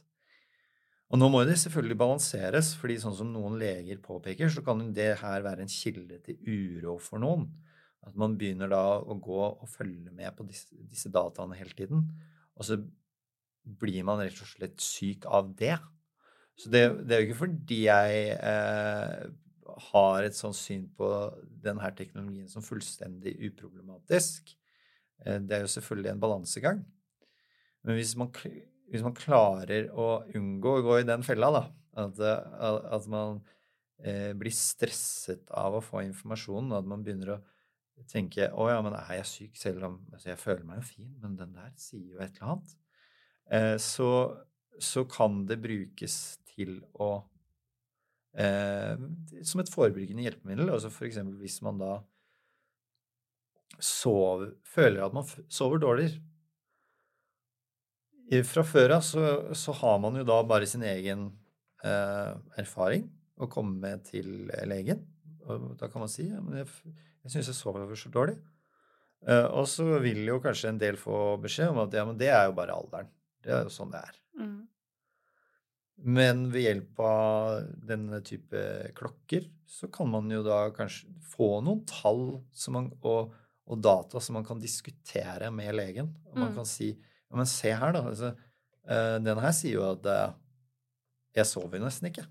Og 1.10 1.18
nå 1.18 1.30
må 1.34 1.42
det 1.48 1.58
selvfølgelig 1.58 1.98
balanseres, 1.98 2.76
fordi 2.78 3.00
sånn 3.02 3.16
som 3.18 3.32
noen 3.34 3.58
leger 3.62 3.98
påpeker, 4.04 4.52
så 4.54 4.62
kan 4.66 4.92
det 4.94 5.16
her 5.24 5.46
være 5.46 5.66
en 5.66 5.74
kilde 5.74 6.20
til 6.26 6.38
uro 6.46 7.00
for 7.02 7.22
noen. 7.22 7.48
At 8.06 8.16
man 8.20 8.38
begynner 8.40 8.70
da 8.72 8.84
å 9.02 9.18
gå 9.20 9.40
og 9.42 9.68
følge 9.70 10.14
med 10.14 10.32
på 10.38 10.46
disse, 10.48 10.70
disse 10.88 11.10
dataene 11.12 11.58
hele 11.58 11.74
tiden. 11.76 12.06
Og 12.56 12.68
så 12.68 12.78
blir 13.80 14.06
man 14.08 14.22
rett 14.22 14.38
og 14.40 14.52
slett 14.52 14.78
syk 14.82 15.26
av 15.28 15.50
det. 15.58 15.76
Så 16.60 16.72
det, 16.72 16.84
det 17.08 17.16
er 17.16 17.24
jo 17.24 17.30
ikke 17.30 17.42
fordi 17.42 17.82
jeg 17.88 18.38
eh, 18.38 19.28
har 19.90 20.26
et 20.26 20.38
sånt 20.38 20.58
syn 20.60 20.86
på 20.96 21.10
denne 21.64 21.90
teknologien 21.98 22.50
som 22.52 22.66
fullstendig 22.66 23.36
uproblematisk. 23.50 24.54
Eh, 25.26 25.40
det 25.42 25.58
er 25.58 25.66
jo 25.66 25.74
selvfølgelig 25.76 26.14
en 26.14 26.24
balansegang. 26.24 26.82
Men 27.90 27.98
hvis 27.98 28.12
man, 28.22 28.30
hvis 28.94 29.02
man, 29.02 29.16
klarer 29.18 29.88
å 29.98 30.20
unngå 30.38 30.76
å 30.78 30.82
gå 30.86 31.00
i 31.00 31.08
den 31.10 31.24
fella, 31.26 31.50
da, 31.56 31.62
at, 32.04 32.20
at 32.22 33.08
man 33.10 33.40
eh, 33.98 34.36
blir 34.38 34.54
stresset 34.54 35.50
av 35.58 35.80
å 35.80 35.82
få 35.82 36.04
informasjon, 36.06 36.70
og 36.70 36.84
at 36.84 36.92
man 36.92 37.02
begynner 37.02 37.34
å 37.34 37.40
tenke 38.14 38.52
å 38.54 38.70
ja, 38.70 38.78
men 38.86 38.94
er 38.94 39.18
jeg 39.18 39.32
syk 39.32 39.58
selv 39.60 39.88
om 39.90 39.98
altså 40.14 40.30
Jeg 40.30 40.40
føler 40.40 40.62
meg 40.68 40.84
jo 40.84 40.86
fin, 40.92 41.10
men 41.24 41.34
den 41.40 41.58
der 41.58 41.74
sier 41.82 42.14
jo 42.14 42.22
et 42.22 42.38
eller 42.38 42.54
annet. 42.54 42.78
Eh, 43.58 43.76
så, 43.82 44.12
så, 44.78 45.08
kan 45.10 45.42
det 45.50 45.58
brukes 45.66 46.22
til 46.54 46.78
å 47.02 47.12
eh, 48.38 49.02
Som 49.42 49.66
et 49.66 49.74
forebyggende 49.74 50.30
hjelpemiddel. 50.30 50.70
Altså 50.78 50.94
for 50.94 51.10
eksempel 51.10 51.42
hvis 51.42 51.58
man 51.66 51.82
da 51.82 51.96
sover, 53.82 54.54
føler 54.62 55.10
at 55.10 55.18
man 55.18 55.26
sover 55.50 55.82
dårligere 55.82 56.22
fra 58.46 58.64
før 58.68 58.96
av 58.98 59.06
så, 59.06 59.24
så, 59.58 59.74
har 59.82 60.00
man 60.04 60.20
jo 60.20 60.26
da 60.28 60.40
bare 60.46 60.68
sin 60.70 60.86
egen 60.86 61.30
eh, 61.84 62.34
erfaring 62.62 63.08
å 63.40 63.50
komme 63.52 63.80
med 63.82 64.06
til 64.06 64.52
legen. 64.70 65.02
Og 65.50 65.74
da 65.80 65.90
kan 65.90 66.04
man 66.04 66.12
si 66.12 66.28
ja, 66.28 66.42
men 66.44 66.62
jeg, 66.62 66.96
jeg 67.24 67.34
syns 67.34 67.52
jeg 67.52 67.58
sover 67.58 67.96
så 67.98 68.12
dårlig. 68.14 68.38
Eh, 69.28 69.48
og 69.48 69.68
så 69.68 69.98
vil 70.04 70.22
jo 70.28 70.40
kanskje 70.44 70.74
en 70.74 70.82
del 70.82 71.00
få 71.00 71.38
beskjed 71.44 71.74
om 71.74 71.82
at 71.84 71.96
ja, 71.96 72.06
men 72.08 72.20
det 72.20 72.32
er 72.32 72.48
jo 72.48 72.58
bare 72.60 72.76
alderen. 72.76 73.10
Det 73.44 73.56
er 73.56 73.66
jo 73.66 73.74
sånn 73.74 73.92
det 73.94 74.04
er. 74.04 74.20
Mm. 74.40 74.60
Men 76.00 76.46
ved 76.54 76.64
hjelp 76.64 77.02
av 77.04 77.66
denne 77.90 78.22
type 78.24 78.62
klokker 78.96 79.50
så 79.68 79.90
kan 79.92 80.08
man 80.12 80.30
jo 80.32 80.40
da 80.46 80.70
kanskje 80.76 81.12
få 81.34 81.58
noen 81.64 81.84
tall 81.90 82.40
man, 82.72 82.88
og, 83.02 83.34
og, 83.68 83.82
data 83.84 84.22
som 84.24 84.38
man 84.40 84.48
kan 84.48 84.62
diskutere 84.62 85.52
med 85.52 85.76
legen. 85.76 86.14
Og 86.30 86.38
man 86.40 86.54
mm. 86.54 86.58
kan 86.62 86.70
si 86.70 86.94
men 87.38 87.50
se 87.50 87.74
her, 87.76 87.94
da. 87.96 88.04
Altså, 88.10 88.34
uh, 88.90 89.18
den 89.24 89.42
her 89.44 89.56
sier 89.56 89.78
jo 89.78 89.88
at 89.92 90.08
uh, 90.10 90.38
jeg 91.38 91.50
sover 91.50 91.82
nesten 91.82 92.10
ikke. 92.10 92.26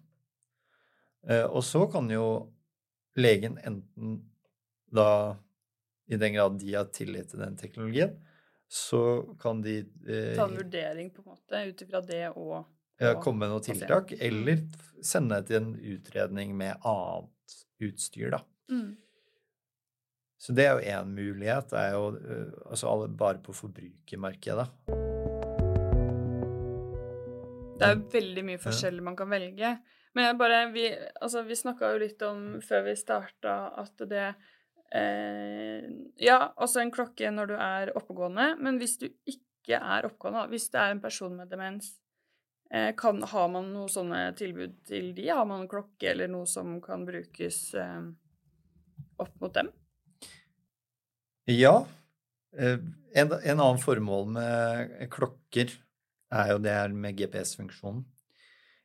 Uh, 1.29 1.47
og 1.47 1.63
så 1.67 1.85
kan 1.91 2.09
jo 2.13 2.25
legen 3.19 3.59
enten 3.67 4.19
da, 4.95 5.37
i 6.09 6.17
den 6.17 6.35
grad 6.37 6.59
de 6.61 6.75
har 6.75 6.89
tillit 6.95 7.31
til 7.33 7.43
den 7.43 7.59
teknologien, 7.59 8.15
så 8.69 9.01
kan 9.41 9.63
de 9.65 9.83
Ta 10.05 10.45
en 10.45 10.57
vurdering, 10.57 11.11
på 11.13 11.23
en 11.25 11.33
måte, 11.33 11.61
ut 11.69 11.83
ifra 11.85 12.01
det 12.05 12.27
og 12.37 12.65
komme 13.23 13.45
med 13.45 13.53
noen 13.53 13.65
tiltak, 13.65 14.13
mm. 14.13 14.23
eller 14.29 14.63
sende 15.05 15.39
til 15.49 15.61
en 15.61 15.75
utredning 15.95 16.55
med 16.57 16.77
annet 16.89 17.59
utstyr, 17.85 18.33
da. 18.35 18.41
Mm. 18.73 18.97
Så 20.39 20.55
det 20.55 20.67
er 20.69 20.79
jo 20.79 20.95
én 20.95 21.13
mulighet. 21.15 21.71
Det 21.73 21.81
er 21.83 21.97
jo 21.97 22.05
altså 22.71 22.91
alle 22.93 23.09
bare 23.11 23.43
på 23.43 23.55
forbrukermarkedet. 23.57 24.69
Det 27.79 27.87
er 27.87 28.05
veldig 28.13 28.45
mye 28.47 28.61
forskjellig 28.63 29.05
man 29.07 29.19
kan 29.19 29.31
velge. 29.31 29.77
Men 30.15 30.25
jeg 30.25 30.39
bare, 30.39 30.63
vi, 30.75 30.87
altså, 31.21 31.45
vi 31.47 31.59
snakka 31.59 31.93
jo 31.93 32.01
litt 32.03 32.23
om 32.27 32.47
før 32.65 32.87
vi 32.89 32.95
starta 32.99 33.59
at 33.79 34.07
det 34.11 34.25
eh, 34.95 35.85
Ja, 36.23 36.41
også 36.57 36.83
en 36.83 36.95
klokke 36.95 37.31
når 37.35 37.53
du 37.53 37.55
er 37.59 37.93
oppegående, 37.99 38.55
men 38.59 38.81
hvis 38.83 38.97
du 38.99 39.07
ikke 39.11 39.79
er 39.79 40.09
oppegående, 40.09 40.49
hvis 40.51 40.71
det 40.75 40.81
er 40.81 40.95
en 40.95 41.03
person 41.05 41.37
med 41.39 41.53
demens, 41.53 41.93
Eh, 42.71 42.95
kan, 42.97 43.23
har 43.23 43.49
man 43.49 43.71
noen 43.73 43.89
sånne 43.89 44.33
tilbud 44.37 44.75
til 44.89 45.13
de? 45.17 45.29
Har 45.33 45.47
man 45.49 45.65
en 45.65 45.71
klokke 45.71 46.11
eller 46.11 46.29
noe 46.29 46.45
som 46.49 46.77
kan 46.85 47.07
brukes 47.09 47.61
eh, 47.81 48.03
opp 49.17 49.39
mot 49.41 49.55
dem? 49.55 49.71
Ja. 51.49 51.87
Eh, 52.57 52.79
en, 53.15 53.33
en, 53.33 53.61
annen 53.61 53.81
formål 53.81 54.27
med 54.37 55.05
klokker 55.13 55.73
er 56.29 56.51
jo 56.53 56.61
det 56.61 56.75
her 56.77 56.93
med 56.93 57.17
GPS-funksjonen. 57.17 58.03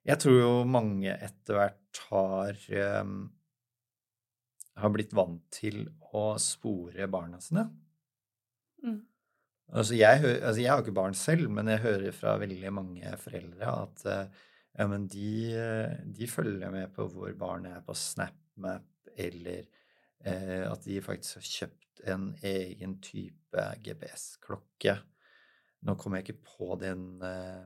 Jeg 0.07 0.19
tror 0.19 0.37
jo 0.39 0.51
mange 0.67 1.11
etter 1.11 1.57
hvert 1.59 1.99
har, 2.09 2.59
um, 2.99 3.17
har 4.79 4.93
blitt 4.95 5.15
vant 5.15 5.43
til 5.51 5.85
å 6.15 6.33
spore 6.39 7.07
barna 7.11 7.39
sine. 7.43 7.65
Mm. 8.83 8.99
Altså 9.73 9.95
jeg, 9.95 10.23
altså 10.23 10.59
jeg, 10.59 10.71
har 10.71 10.83
ikke 10.83 10.95
barn 10.95 11.15
selv, 11.15 11.47
men 11.51 11.71
jeg 11.71 11.83
hører 11.83 12.15
fra 12.15 12.35
veldig 12.39 12.73
mange 12.75 13.15
foreldre 13.19 13.75
at 13.83 14.03
uh, 14.07 14.49
ja, 14.73 14.87
men 14.91 15.07
de, 15.11 15.53
de 16.15 16.27
følger 16.31 16.71
med 16.73 16.91
på 16.95 17.07
hvor 17.11 17.31
barnet 17.39 17.77
er 17.77 17.83
på 17.85 17.95
SnapMap, 17.95 18.87
eller 19.19 19.67
at 20.23 20.85
de 20.85 21.01
faktisk 21.03 21.39
har 21.39 21.47
kjøpt 21.47 22.03
en 22.13 22.29
egen 22.45 22.97
type 23.03 23.65
GPS-klokke. 23.83 24.97
Nå 25.83 25.95
kommer 25.99 26.19
jeg 26.19 26.29
ikke 26.29 26.47
på 26.47 26.77
den, 26.79 27.21
eh, 27.23 27.65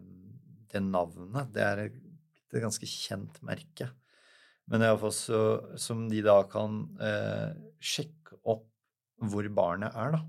det 0.71 0.81
navnet. 0.83 1.51
Det 1.53 1.63
er 1.63 1.83
et, 1.85 1.99
et 2.53 2.63
ganske 2.63 2.89
kjent 2.89 3.37
merke. 3.45 3.91
Men 4.67 4.83
iallfall 4.83 5.13
så 5.15 5.41
som 5.79 6.07
de 6.11 6.23
da 6.25 6.41
kan 6.49 6.81
eh, 6.99 7.53
sjekke 7.79 8.41
opp 8.43 8.65
hvor 9.17 9.47
barnet 9.49 9.95
er, 9.97 10.17
da. 10.17 10.23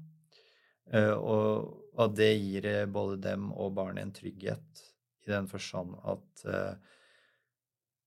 Eh, 0.95 1.15
og 1.17 2.01
at 2.01 2.15
det 2.17 2.31
gir 2.39 2.69
eh, 2.69 2.87
både 2.89 3.19
dem 3.25 3.51
og 3.53 3.75
barnet 3.77 4.07
en 4.07 4.15
trygghet 4.17 4.85
i 5.27 5.33
den 5.33 5.49
forstand 5.51 5.97
at, 6.09 6.45
eh, 6.49 6.75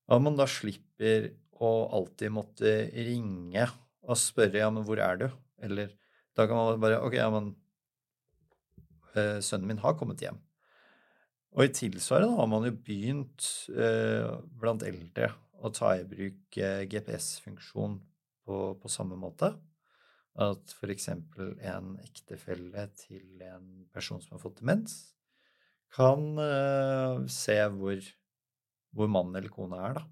at 0.10 0.24
man 0.24 0.40
da 0.40 0.48
slipper 0.50 1.30
å 1.62 1.72
alltid 2.00 2.34
måtte 2.34 2.72
ringe 2.96 3.68
og 4.08 4.20
spørre 4.20 4.64
ja, 4.64 4.70
men 4.74 4.86
hvor 4.88 5.02
er 5.02 5.20
du? 5.20 5.28
Eller 5.62 5.92
da 6.38 6.48
kan 6.48 6.58
man 6.58 6.82
bare 6.82 7.02
ok, 7.04 7.18
ja, 7.20 7.28
men 7.34 7.52
sønnen 9.12 9.68
min 9.68 9.82
har 9.84 9.98
kommet 10.00 10.24
hjem. 10.24 10.38
Og 11.52 11.68
i 11.68 11.74
tilsvarende 11.76 12.38
har 12.38 12.48
man 12.48 12.64
jo 12.68 12.76
begynt 12.86 13.48
eh, 13.76 14.30
blant 14.60 14.86
eldre 14.88 15.34
å 15.60 15.72
ta 15.76 15.94
i 16.00 16.06
bruk 16.08 16.58
eh, 16.58 16.86
GPS-funksjon 16.90 17.98
på, 18.46 18.60
på, 18.80 18.92
samme 18.92 19.18
måte. 19.20 19.52
At 20.42 20.72
f.eks. 20.72 21.10
en 21.12 21.90
ektefelle 22.06 22.86
til 22.96 23.44
en 23.44 23.84
person 23.92 24.22
som 24.24 24.38
har 24.38 24.44
fått 24.46 24.62
demens, 24.62 24.96
kan 25.92 26.40
uh, 26.40 27.20
se 27.28 27.58
hvor, 27.76 28.00
hvor 28.96 29.10
mannen 29.12 29.36
eller 29.36 29.52
kona 29.52 29.82
er, 29.90 29.98
da. 29.98 30.06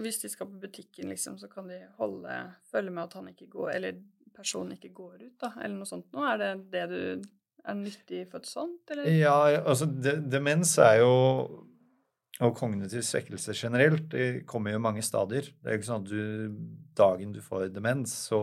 Hvis 0.00 0.22
de 0.22 0.30
skal 0.32 0.48
på 0.48 0.60
butikken, 0.62 1.10
liksom, 1.12 1.36
så 1.40 1.50
kan 1.52 1.68
de 1.68 1.82
holde, 1.98 2.36
følge 2.70 2.94
med 2.94 3.04
at 3.04 3.16
han 3.18 3.28
ikke 3.32 3.50
går, 3.52 3.74
eller 3.76 4.00
personen 4.32 4.78
ikke 4.78 4.92
går 4.96 5.18
ut, 5.26 5.36
da, 5.42 5.52
eller 5.60 5.76
noe 5.76 5.88
sånt 5.88 6.08
noe? 6.14 6.30
Er 6.32 6.40
det 6.40 6.52
det 6.72 6.86
du 6.92 7.02
er 7.62 7.76
nyttig 7.78 8.24
for 8.30 8.40
et 8.40 8.48
sånt, 8.48 8.80
eller? 8.90 9.10
Ja, 9.12 9.36
altså 9.60 9.86
de, 9.86 10.16
demens 10.32 10.74
er 10.82 11.02
jo 11.02 11.12
og 12.42 12.56
kognitiv 12.56 13.04
svekkelse 13.06 13.54
generelt, 13.54 14.08
det 14.10 14.46
kommer 14.48 14.72
jo 14.72 14.80
i 14.80 14.82
mange 14.82 15.02
stadier. 15.04 15.46
Det 15.60 15.68
er 15.68 15.76
jo 15.76 15.80
ikke 15.82 15.88
sånn 15.90 16.06
at 16.06 16.10
du 16.10 16.54
dagen 16.98 17.34
du 17.34 17.42
får 17.44 17.68
demens, 17.74 18.14
så 18.30 18.40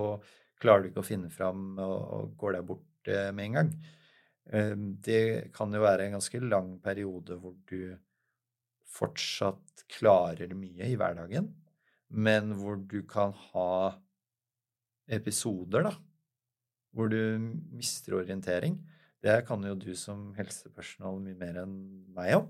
klarer 0.61 0.85
du 0.85 0.91
ikke 0.91 1.03
å 1.03 1.07
finne 1.07 1.31
fram 1.33 1.73
og, 1.81 1.97
og 2.15 2.35
går 2.39 2.55
deg 2.55 2.67
bort 2.69 3.09
eh, 3.11 3.31
med 3.35 3.49
en 3.49 3.57
gang. 3.57 3.71
Ehm, 4.53 4.85
det 5.05 5.51
kan 5.55 5.73
jo 5.73 5.83
være 5.83 6.07
en 6.07 6.17
ganske 6.17 6.41
lang 6.45 6.75
periode 6.83 7.37
hvor 7.41 7.57
du 7.69 7.95
fortsatt 8.89 9.85
klarer 9.89 10.53
mye 10.57 10.91
i 10.91 10.97
hverdagen, 10.99 11.49
men 12.09 12.53
hvor 12.57 12.79
du 12.89 13.01
kan 13.07 13.33
ha 13.51 13.97
episoder, 15.09 15.89
da, 15.89 15.93
hvor 16.93 17.09
du 17.11 17.19
mister 17.73 18.17
orientering. 18.19 18.77
Det 19.21 19.41
kan 19.47 19.63
jo 19.65 19.75
du 19.77 19.91
som 19.97 20.29
helsepersonell 20.37 21.19
mye 21.23 21.37
mer 21.37 21.61
enn 21.63 21.75
meg 22.15 22.37
òg. 22.37 22.49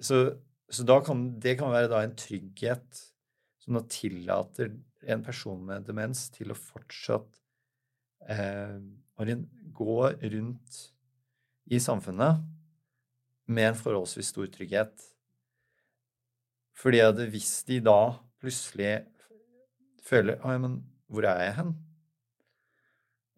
Så, 0.00 0.22
så 0.72 0.86
da 0.88 0.98
kan, 1.04 1.26
det 1.42 1.58
kan 1.60 1.72
være 1.74 1.90
da 1.92 2.02
en 2.04 2.16
trygghet 2.18 3.02
som 3.62 3.76
da 3.76 3.84
tillater 3.90 4.72
en 5.08 5.24
person 5.24 5.60
med 5.68 5.86
demens 5.86 6.26
til 6.34 6.50
å 6.50 6.58
fortsatt 6.58 7.42
eh, 8.30 8.78
gå 9.78 9.98
rundt 10.08 10.80
i 11.68 11.80
samfunnet 11.82 12.40
med 13.48 13.70
en 13.70 13.78
forholdsvis 13.78 14.32
stor 14.34 14.48
trygghet. 14.52 15.04
Fordi 16.78 17.00
at 17.02 17.20
hvis 17.32 17.52
de 17.68 17.80
da 17.82 18.00
plutselig 18.38 19.00
føler 20.04 20.38
Å, 20.44 20.54
men 20.62 20.78
hvor 21.08 21.26
er 21.28 21.42
jeg 21.42 21.56
hen? 21.58 21.72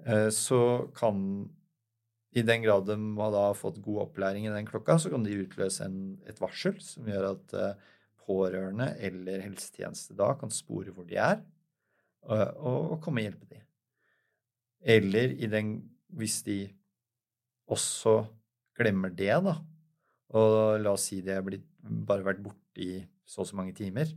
Eh, 0.07 0.29
så 0.35 0.91
kan 0.97 1.23
i 2.31 2.45
den 2.47 2.63
grad 2.63 2.87
de 2.87 2.97
har 3.19 3.33
da 3.35 3.47
fått 3.59 3.81
god 3.83 4.05
opplæring 4.07 4.47
i 4.47 4.53
den 4.55 4.69
klokka, 4.69 4.99
så 5.01 5.11
kan 5.11 5.25
de 5.27 5.39
utløse 5.43 5.87
en, 5.87 6.21
et 6.31 6.39
varsel 6.43 6.77
som 6.85 7.09
gjør 7.11 7.33
at 7.33 7.57
eh, 7.59 7.89
pårørende 8.27 8.93
eller 9.03 9.43
helsetjeneste 9.43 10.15
da 10.19 10.33
kan 10.39 10.53
spore 10.55 10.95
hvor 10.95 11.09
de 11.09 11.19
er, 11.19 11.41
og, 12.31 12.93
og 12.93 13.01
komme 13.03 13.23
og 13.23 13.31
hjelpe 13.31 13.49
dem. 13.51 13.65
Eller 14.81 15.35
den, 15.51 15.73
hvis 16.17 16.41
de 16.47 16.61
også 17.71 18.21
glemmer 18.79 19.13
det, 19.13 19.33
da, 19.45 19.57
og 20.39 20.79
la 20.83 20.95
oss 20.95 21.09
si 21.11 21.21
de 21.25 21.35
har 21.35 21.45
blitt, 21.47 21.67
bare 21.83 22.27
vært 22.27 22.43
borte 22.45 22.85
i 22.85 23.01
så 23.27 23.43
og 23.43 23.51
så 23.51 23.59
mange 23.59 23.75
timer, 23.79 24.11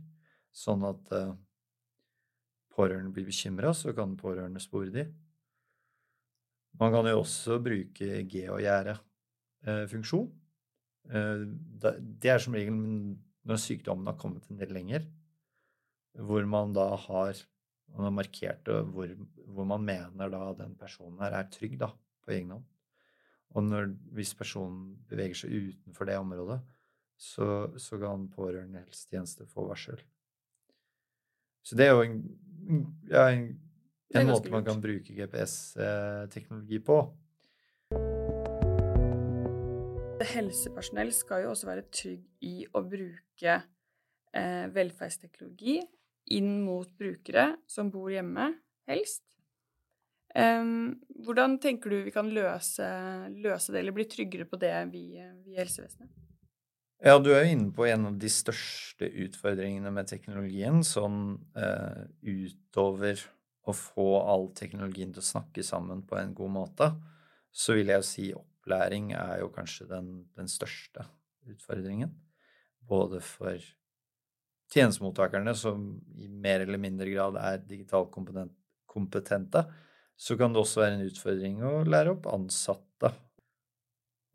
sånn 0.54 0.84
at 0.86 1.10
uh, 1.14 1.34
pårørende 2.74 3.12
blir 3.14 3.26
bekymra, 3.26 3.72
så 3.74 3.94
kan 3.96 4.16
pårørende 4.18 4.62
spore 4.62 4.92
de. 4.94 5.08
Man 6.78 6.94
kan 6.94 7.06
jo 7.06 7.20
også 7.20 7.60
bruke 7.62 8.22
geogjerde-funksjon. 8.30 10.30
Uh, 11.10 11.44
det 11.82 12.30
er 12.30 12.42
som 12.42 12.56
regel 12.56 12.78
når 13.44 13.60
sykdommen 13.60 14.08
har 14.08 14.18
kommet 14.18 14.46
en 14.48 14.58
del 14.58 14.72
lenger, 14.74 15.04
hvor 16.14 16.46
man 16.46 16.74
da 16.74 16.94
har 17.08 17.42
man 17.94 18.08
har 18.08 18.14
markert 18.14 18.70
hvor, 18.90 19.10
hvor, 19.46 19.66
man 19.68 19.84
mener 19.84 20.30
da 20.32 20.48
den 20.58 20.72
personen 20.78 21.20
her 21.22 21.36
er 21.38 21.50
trygg 21.52 21.76
da, 21.78 21.92
på 22.24 22.32
egen 22.34 22.56
hånd. 22.56 22.64
Og 23.54 23.66
når, 23.66 23.92
hvis 24.16 24.34
personen 24.34 24.94
beveger 25.10 25.44
seg 25.44 25.54
utenfor 25.54 26.08
det 26.10 26.18
området, 26.18 26.60
så, 27.20 27.68
så 27.78 27.98
kan 28.02 28.26
pårørende 28.32 28.82
helsetjeneste 28.82 29.46
få 29.46 29.68
varsel. 29.68 30.00
Så 31.64 31.78
det 31.78 31.86
er 31.86 31.94
jo 31.94 32.02
en, 32.04 32.16
ja, 33.08 33.28
en, 33.30 33.46
en 34.14 34.32
måte 34.32 34.50
man 34.52 34.66
kan 34.66 34.82
bruke 34.82 35.14
GPS-teknologi 35.14 36.82
på 36.84 36.98
helsepersonell 40.24 41.12
skal 41.14 41.44
jo 41.44 41.52
også 41.52 41.68
være 41.68 41.86
trygg 41.92 42.24
i 42.44 42.54
å 42.72 42.82
bruke 42.86 43.54
eh, 43.54 44.66
velferdsteknologi 44.74 45.78
inn 46.34 46.62
mot 46.64 46.88
brukere 46.98 47.54
som 47.70 47.90
bor 47.92 48.10
hjemme, 48.12 48.52
helst. 48.88 49.24
Um, 50.34 50.96
hvordan 51.22 51.60
tenker 51.62 51.92
du 51.92 52.00
vi 52.08 52.12
kan 52.14 52.26
løse, 52.34 52.86
løse, 53.38 53.70
det, 53.70 53.80
eller 53.80 53.94
bli 53.94 54.06
tryggere 54.10 54.48
på 54.50 54.58
det, 54.58 54.74
vi, 54.90 55.06
vi 55.44 55.54
i 55.54 55.60
helsevesenet? 55.60 56.10
Ja, 57.04 57.18
du 57.20 57.30
er 57.34 57.44
jo 57.44 57.52
inne 57.52 57.70
på 57.74 57.84
en 57.86 58.08
av 58.08 58.16
de 58.18 58.30
største 58.32 59.06
utfordringene 59.26 59.90
med 59.92 60.08
teknologien, 60.08 60.80
sånn 60.86 61.36
eh, 61.58 62.04
utover 62.24 63.20
å 63.68 63.74
få 63.76 64.08
all 64.22 64.48
teknologien 64.56 65.12
til 65.12 65.22
å 65.22 65.26
snakke 65.26 65.64
sammen 65.66 66.02
på 66.08 66.16
en 66.18 66.32
god 66.36 66.54
måte, 66.54 66.88
så 67.54 67.76
vil 67.76 67.92
jeg 67.92 68.00
jo 68.00 68.08
si 68.08 68.26
opplæring 68.36 69.12
er 69.18 69.42
jo 69.42 69.50
kanskje 69.54 69.86
den, 69.90 70.10
den 70.34 70.50
største 70.50 71.06
utfordringen. 71.50 72.10
Både 72.84 73.20
for 73.24 73.60
tjenestemottakerne, 74.72 75.54
som 75.56 75.86
i 76.16 76.28
mer 76.28 76.64
eller 76.64 76.80
mindre 76.80 77.08
grad 77.12 77.38
er 77.40 77.62
digitalt 77.68 78.10
kompetente, 78.14 79.66
så 80.16 80.36
kan 80.38 80.54
det 80.54 80.62
også 80.62 80.82
være 80.82 80.98
en 80.98 81.08
utfordring 81.08 81.62
å 81.66 81.72
lære 81.88 82.14
opp 82.14 82.28
ansatte. 82.30 83.10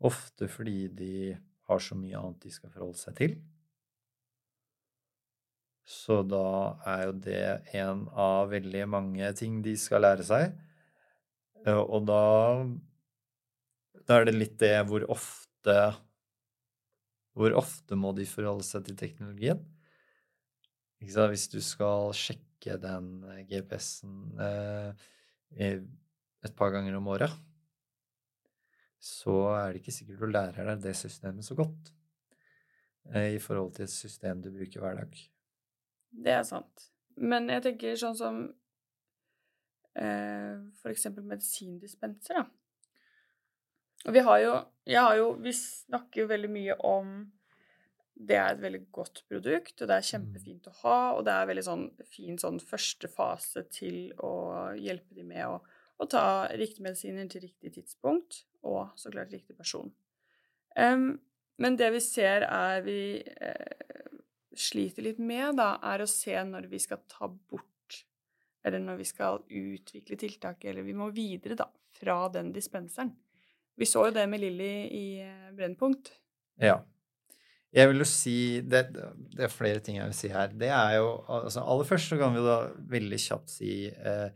Ofte 0.04 0.48
fordi 0.48 0.88
de 0.96 1.14
har 1.68 1.82
så 1.82 1.96
mye 1.96 2.18
annet 2.18 2.44
de 2.44 2.52
skal 2.52 2.72
forholde 2.72 3.00
seg 3.00 3.16
til. 3.20 3.38
Så 5.90 6.20
da 6.22 6.76
er 6.86 7.06
jo 7.08 7.14
det 7.24 7.44
en 7.80 8.04
av 8.14 8.52
veldig 8.52 8.84
mange 8.92 9.32
ting 9.38 9.58
de 9.64 9.74
skal 9.80 10.04
lære 10.04 10.26
seg. 10.26 10.52
Eh, 11.66 11.80
og 11.80 12.06
da, 12.08 12.22
da 14.06 14.20
er 14.20 14.28
det 14.28 14.36
litt 14.36 14.56
det 14.62 14.76
hvor 14.88 15.04
ofte 15.10 15.76
Hvor 17.36 17.52
ofte 17.54 17.94
må 17.94 18.10
de 18.16 18.24
forholde 18.26 18.64
seg 18.66 18.82
til 18.86 18.96
teknologien? 18.98 19.60
Hvis 21.00 21.46
du 21.52 21.60
skal 21.64 22.10
sjekke 22.16 22.74
den 22.80 23.22
GPS-en 23.48 24.40
eh, 24.44 25.04
et 25.56 26.56
par 26.56 26.72
ganger 26.74 26.96
om 26.96 27.08
året, 27.12 27.32
så 29.00 29.34
er 29.56 29.72
det 29.72 29.80
ikke 29.80 29.94
sikkert 29.96 30.20
du 30.20 30.28
lærer 30.28 30.70
deg 30.70 30.84
det 30.84 30.94
systemet 30.98 31.46
så 31.46 31.56
godt 31.58 31.92
eh, 33.14 33.36
i 33.36 33.40
forhold 33.40 33.74
til 33.76 33.86
et 33.86 33.92
system 33.92 34.42
du 34.44 34.50
bruker 34.52 34.82
hver 34.82 35.00
dag. 35.00 35.20
Det 36.10 36.34
er 36.34 36.44
sant. 36.44 36.90
Men 37.20 37.48
jeg 37.52 37.64
tenker 37.64 37.98
sånn 37.98 38.16
som 38.18 38.40
eh, 39.96 40.56
for 40.80 40.92
eksempel 40.92 41.26
medisindispenser, 41.28 42.42
da. 42.42 42.46
Og 44.08 44.14
vi 44.16 44.20
har 44.24 44.38
jo 44.40 44.52
Jeg 44.88 45.00
har 45.04 45.16
jo 45.18 45.32
Vi 45.44 45.52
snakker 45.52 46.22
jo 46.22 46.30
veldig 46.30 46.48
mye 46.48 46.76
om 46.88 47.10
det 48.20 48.36
er 48.36 48.52
et 48.52 48.62
veldig 48.62 48.82
godt 48.92 49.22
produkt, 49.30 49.76
og 49.80 49.88
det 49.88 49.96
er 49.96 50.04
mm. 50.04 50.10
kjempefint 50.10 50.68
å 50.68 50.76
ha, 50.82 50.98
og 51.16 51.24
det 51.24 51.34
er 51.34 51.50
veldig 51.50 51.66
sånn 51.66 51.84
fin 52.04 52.36
sånn 52.40 52.60
første 52.60 53.08
fase 53.08 53.64
til 53.72 54.10
å 54.20 54.32
hjelpe 54.76 55.16
dem 55.16 55.32
med 55.32 55.46
å 55.48 55.60
å 56.00 56.08
ta 56.08 56.48
riktige 56.56 56.86
medisiner 56.86 57.28
til 57.28 57.44
riktig 57.44 57.74
tidspunkt, 57.74 58.44
og 58.64 58.92
så 58.98 59.12
klart 59.12 59.32
riktig 59.34 59.56
person. 59.58 59.90
Um, 60.76 61.18
men 61.60 61.76
det 61.76 61.90
vi 61.92 62.00
ser 62.00 62.46
er 62.46 62.80
vi 62.86 63.00
eh, 63.20 64.12
sliter 64.56 65.04
litt 65.04 65.18
med, 65.20 65.58
da, 65.58 65.74
er 65.92 66.00
å 66.00 66.08
se 66.08 66.36
når 66.46 66.70
vi 66.70 66.80
skal 66.80 67.02
ta 67.10 67.28
bort 67.28 67.66
Eller 68.64 68.76
når 68.84 68.98
vi 68.98 69.04
skal 69.08 69.38
utvikle 69.48 70.16
tiltak, 70.20 70.64
eller 70.68 70.84
vi 70.84 70.92
må 70.92 71.06
videre, 71.16 71.54
da, 71.56 71.64
fra 71.96 72.26
den 72.28 72.50
dispenseren. 72.52 73.14
Vi 73.72 73.86
så 73.88 74.02
jo 74.04 74.12
det 74.12 74.26
med 74.28 74.42
Lilly 74.42 74.72
i 74.92 75.04
eh, 75.24 75.46
Brennpunkt. 75.56 76.10
Ja. 76.60 76.74
Jeg 77.70 77.86
vil 77.86 78.02
jo 78.02 78.06
si 78.08 78.36
det, 78.66 78.88
det, 78.90 79.44
er 79.46 79.52
flere 79.52 79.78
ting 79.84 80.00
jeg 80.00 80.08
vil 80.08 80.16
si 80.18 80.28
her. 80.32 80.50
Det 80.58 80.72
er 80.74 80.96
jo 80.98 81.12
altså 81.30 81.62
Aller 81.62 81.86
først 81.86 82.10
så 82.10 82.18
kan 82.18 82.34
vi 82.34 82.42
da 82.42 82.56
veldig 82.90 83.20
kjapt 83.22 83.52
si 83.52 83.74
eh, 83.90 84.30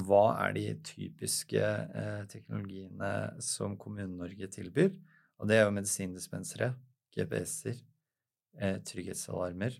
hva 0.00 0.22
er 0.46 0.54
de 0.56 0.62
typiske 0.88 1.60
eh, 1.60 2.22
teknologiene 2.32 3.36
som 3.44 3.76
Kommune-Norge 3.76 4.48
tilbyr? 4.54 4.88
Og 5.42 5.50
det 5.50 5.58
er 5.58 5.66
jo 5.66 5.74
medisindispensere, 5.76 6.70
GPS-er, 7.12 7.76
eh, 8.56 8.78
trygghetsalarmer. 8.88 9.76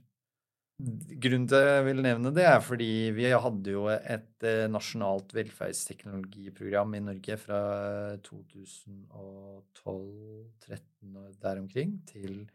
Grunnen 1.23 1.47
til 1.47 1.63
at 1.63 1.69
jeg 1.69 1.85
vil 1.87 2.01
nevne 2.05 2.33
det, 2.35 2.45
er 2.49 2.61
fordi 2.65 3.13
vi 3.15 3.27
hadde 3.31 3.71
jo 3.71 3.87
et 3.93 4.45
eh, 4.49 4.69
nasjonalt 4.69 5.35
velferdsteknologiprogram 5.37 6.95
i 6.99 7.05
Norge 7.09 7.37
fra 7.39 7.61
2012-2013 8.27 11.17
og 11.23 11.29
der 11.41 11.61
omkring 11.63 11.91
til 12.11 12.51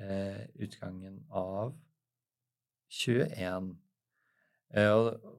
eh, 0.00 0.46
utgangen 0.62 1.20
av 1.30 1.74
21. 2.88 3.74
Eh, 4.74 4.92
og 4.92 5.38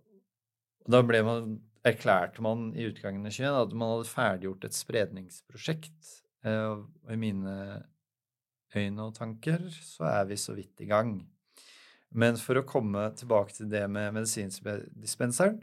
og 0.89 0.95
da 0.95 1.04
ble 1.06 1.19
man, 1.22 1.58
erklærte 1.86 2.41
man 2.41 2.69
i 2.74 2.88
utgangen 2.89 3.28
av 3.30 3.34
21 3.36 3.58
at 3.60 3.74
man 3.78 3.91
hadde 3.93 4.10
ferdiggjort 4.10 4.63
et 4.65 4.78
spredningsprosjekt. 4.78 6.13
Eh, 6.41 6.65
og 6.74 7.13
i 7.13 7.17
mine 7.19 7.54
øyne 8.74 9.06
og 9.06 9.13
tanker 9.17 9.67
så 9.76 10.08
er 10.10 10.26
vi 10.32 10.38
så 10.41 10.56
vidt 10.58 10.82
i 10.82 10.89
gang. 10.89 11.19
Men 12.10 12.39
for 12.41 12.58
å 12.58 12.65
komme 12.65 13.04
tilbake 13.19 13.54
til 13.54 13.69
det 13.69 13.84
med 13.86 14.15
medisindispenseren, 14.15 15.60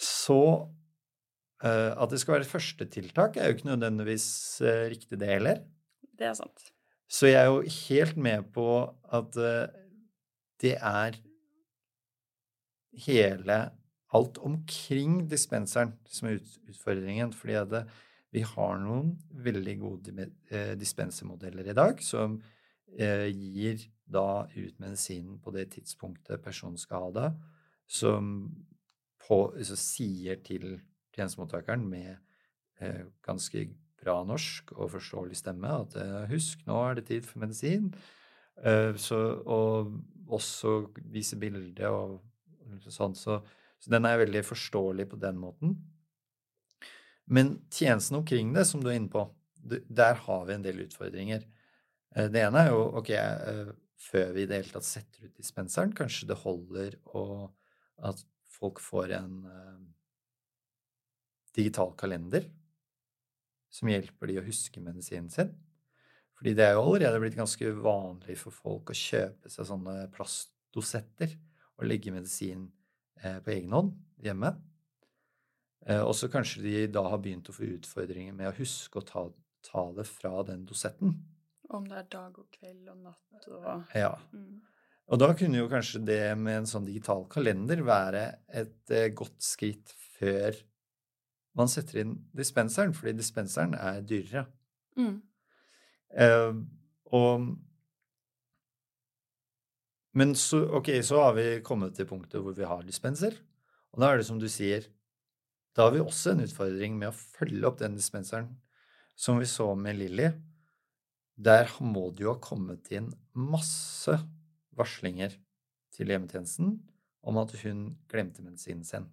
så 0.00 0.42
uh, 1.60 1.92
At 1.92 2.08
det 2.08 2.22
skal 2.22 2.38
være 2.38 2.46
et 2.46 2.48
førstetiltak, 2.48 3.36
er 3.36 3.50
jo 3.50 3.58
ikke 3.58 3.68
nødvendigvis 3.68 4.28
uh, 4.64 4.86
riktig, 4.88 5.18
det 5.20 5.28
heller. 5.28 5.60
Det 6.16 6.30
er 6.30 6.38
sant. 6.38 6.70
Så 7.10 7.26
jeg 7.26 7.40
er 7.42 7.50
jo 7.50 7.64
helt 7.88 8.16
med 8.16 8.52
på 8.54 8.68
at 9.10 9.36
uh, 9.36 9.66
det 10.62 10.76
er 10.76 11.18
hele 13.06 13.58
alt 14.14 14.38
omkring 14.38 15.24
dispenseren 15.30 15.92
som 16.06 16.28
er 16.28 16.40
utfordringen. 16.68 17.32
Fordi 17.32 17.58
det, 17.70 17.84
vi 18.34 18.42
har 18.46 18.78
noen 18.82 19.14
veldig 19.44 19.76
gode 19.80 20.26
eh, 20.50 20.74
dispensermodeller 20.78 21.70
i 21.70 21.76
dag 21.76 22.02
som 22.04 22.38
eh, 22.98 23.28
gir 23.30 23.86
da 24.10 24.46
ut 24.54 24.80
medisinen 24.82 25.38
på 25.42 25.54
det 25.54 25.68
tidspunktet 25.76 26.42
personen 26.42 26.78
skal 26.78 27.06
ha 27.06 27.12
det, 27.14 27.28
som 27.90 28.48
på, 29.22 29.38
sier 29.62 30.40
til 30.46 30.80
tjenestemottakeren 31.14 31.86
med 31.86 32.16
eh, 32.82 33.06
ganske 33.22 33.68
bra 34.00 34.20
norsk 34.26 34.72
og 34.76 34.92
forståelig 34.94 35.38
stemme 35.38 35.70
at 35.84 35.96
eh, 36.00 36.24
husk, 36.32 36.62
nå 36.68 36.78
er 36.86 36.98
det 36.98 37.06
tid 37.10 37.26
for 37.28 37.42
medisin. 37.44 37.90
Eh, 38.64 38.92
så, 39.00 39.18
og 39.44 39.94
også 40.30 40.76
vise 41.12 41.38
bilde 41.40 41.90
og 41.90 42.20
sånn. 42.88 43.16
Så 43.18 43.40
så 43.80 43.88
den 43.94 44.04
er 44.04 44.18
veldig 44.20 44.42
forståelig 44.44 45.06
på 45.08 45.18
den 45.20 45.38
måten. 45.40 45.70
Men 47.30 47.54
tjenesten 47.72 48.18
omkring 48.18 48.50
det, 48.52 48.66
som 48.68 48.82
du 48.82 48.90
er 48.90 48.98
inne 48.98 49.08
på, 49.08 49.22
der 49.64 50.18
har 50.26 50.42
vi 50.44 50.52
en 50.52 50.66
del 50.66 50.82
utfordringer. 50.84 51.46
Eh, 52.12 52.28
det 52.28 52.42
ene 52.44 52.66
er 52.66 52.74
jo 52.74 52.82
ok, 53.00 53.10
før 54.00 54.34
vi 54.36 54.44
i 54.44 54.50
det 54.50 54.58
hele 54.58 54.74
tatt 54.74 54.88
setter 54.88 55.28
ut 55.28 55.40
dispenseren, 55.40 55.94
kanskje 55.96 56.28
det 56.28 56.40
holder 56.42 56.98
å, 57.16 57.48
at 58.04 58.20
folk 58.52 58.80
får 58.84 59.16
en 59.16 59.34
digital 61.56 61.94
kalender 62.00 62.44
som 63.70 63.90
hjelper 63.90 64.30
de 64.30 64.40
å 64.40 64.46
huske 64.46 64.82
medisinen 64.82 65.30
sin. 65.32 65.54
Fordi 66.38 66.54
det 66.56 66.66
er 66.66 66.76
jo 66.76 66.84
allerede 66.86 67.20
blitt 67.22 67.38
ganske 67.38 67.72
vanlig 67.84 68.38
for 68.40 68.54
folk 68.54 68.92
å 68.92 68.96
kjøpe 68.96 69.52
seg 69.52 69.68
sånne 69.68 69.96
plastdosetter 70.14 71.36
og 71.78 71.88
legge 71.88 72.12
medisin 72.14 72.68
Eh, 73.20 73.40
på 73.44 73.52
egen 73.52 73.72
hånd 73.76 73.92
hjemme. 74.24 74.54
Eh, 75.86 76.00
og 76.00 76.14
så 76.16 76.28
kanskje 76.32 76.62
de 76.64 76.86
da 76.92 77.04
har 77.12 77.20
begynt 77.20 77.50
å 77.50 77.56
få 77.56 77.68
utfordringer 77.76 78.36
med 78.36 78.48
å 78.48 78.56
huske 78.56 79.00
å 79.00 79.04
ta, 79.06 79.26
ta 79.66 79.84
det 79.96 80.06
fra 80.08 80.40
den 80.48 80.64
dosetten. 80.68 81.18
Om 81.70 81.86
det 81.88 81.98
er 82.00 82.08
dag 82.16 82.38
og 82.40 82.48
kveld 82.54 82.88
og 82.90 83.04
natt 83.04 83.48
og 83.52 83.96
Ja. 83.96 84.14
Mm. 84.32 84.60
Og 85.10 85.18
da 85.18 85.32
kunne 85.34 85.58
jo 85.58 85.68
kanskje 85.70 86.04
det 86.06 86.22
med 86.38 86.60
en 86.60 86.68
sånn 86.70 86.86
digital 86.86 87.24
kalender 87.30 87.82
være 87.84 88.24
et 88.46 88.94
eh, 88.94 89.10
godt 89.12 89.42
skritt 89.44 89.92
før 90.16 90.56
man 91.58 91.70
setter 91.70 92.02
inn 92.02 92.14
dispenseren, 92.36 92.94
fordi 92.94 93.16
dispenseren 93.18 93.74
er 93.78 94.04
dyrere. 94.06 94.46
Mm. 94.98 95.16
Eh, 96.20 96.54
og 97.10 97.50
men 100.12 100.34
så, 100.34 100.64
ok, 100.74 100.88
så 101.06 101.20
har 101.22 101.36
vi 101.36 101.44
kommet 101.62 101.94
til 101.94 102.08
punktet 102.10 102.42
hvor 102.42 102.54
vi 102.56 102.66
har 102.66 102.82
dispenser. 102.82 103.36
Og 103.94 104.02
da 104.02 104.10
er 104.10 104.18
det 104.18 104.26
som 104.26 104.40
du 104.42 104.48
sier, 104.50 104.88
da 105.76 105.86
har 105.86 105.94
vi 105.94 106.02
også 106.02 106.34
en 106.34 106.42
utfordring 106.42 106.96
med 106.98 107.12
å 107.12 107.16
følge 107.16 107.62
opp 107.68 107.78
den 107.78 107.94
dispenseren. 107.98 108.50
Som 109.14 109.38
vi 109.38 109.46
så 109.46 109.68
med 109.78 110.00
Lilly. 110.00 110.32
Der 111.40 111.70
må 111.80 112.08
det 112.10 112.24
jo 112.24 112.34
ha 112.34 112.40
kommet 112.42 112.90
inn 112.92 113.12
masse 113.32 114.16
varslinger 114.76 115.36
til 115.94 116.10
hjemmetjenesten 116.10 116.74
om 117.24 117.38
at 117.40 117.54
hun 117.62 117.84
glemte 118.10 118.42
medisinen 118.44 118.84
sin. 118.84 119.06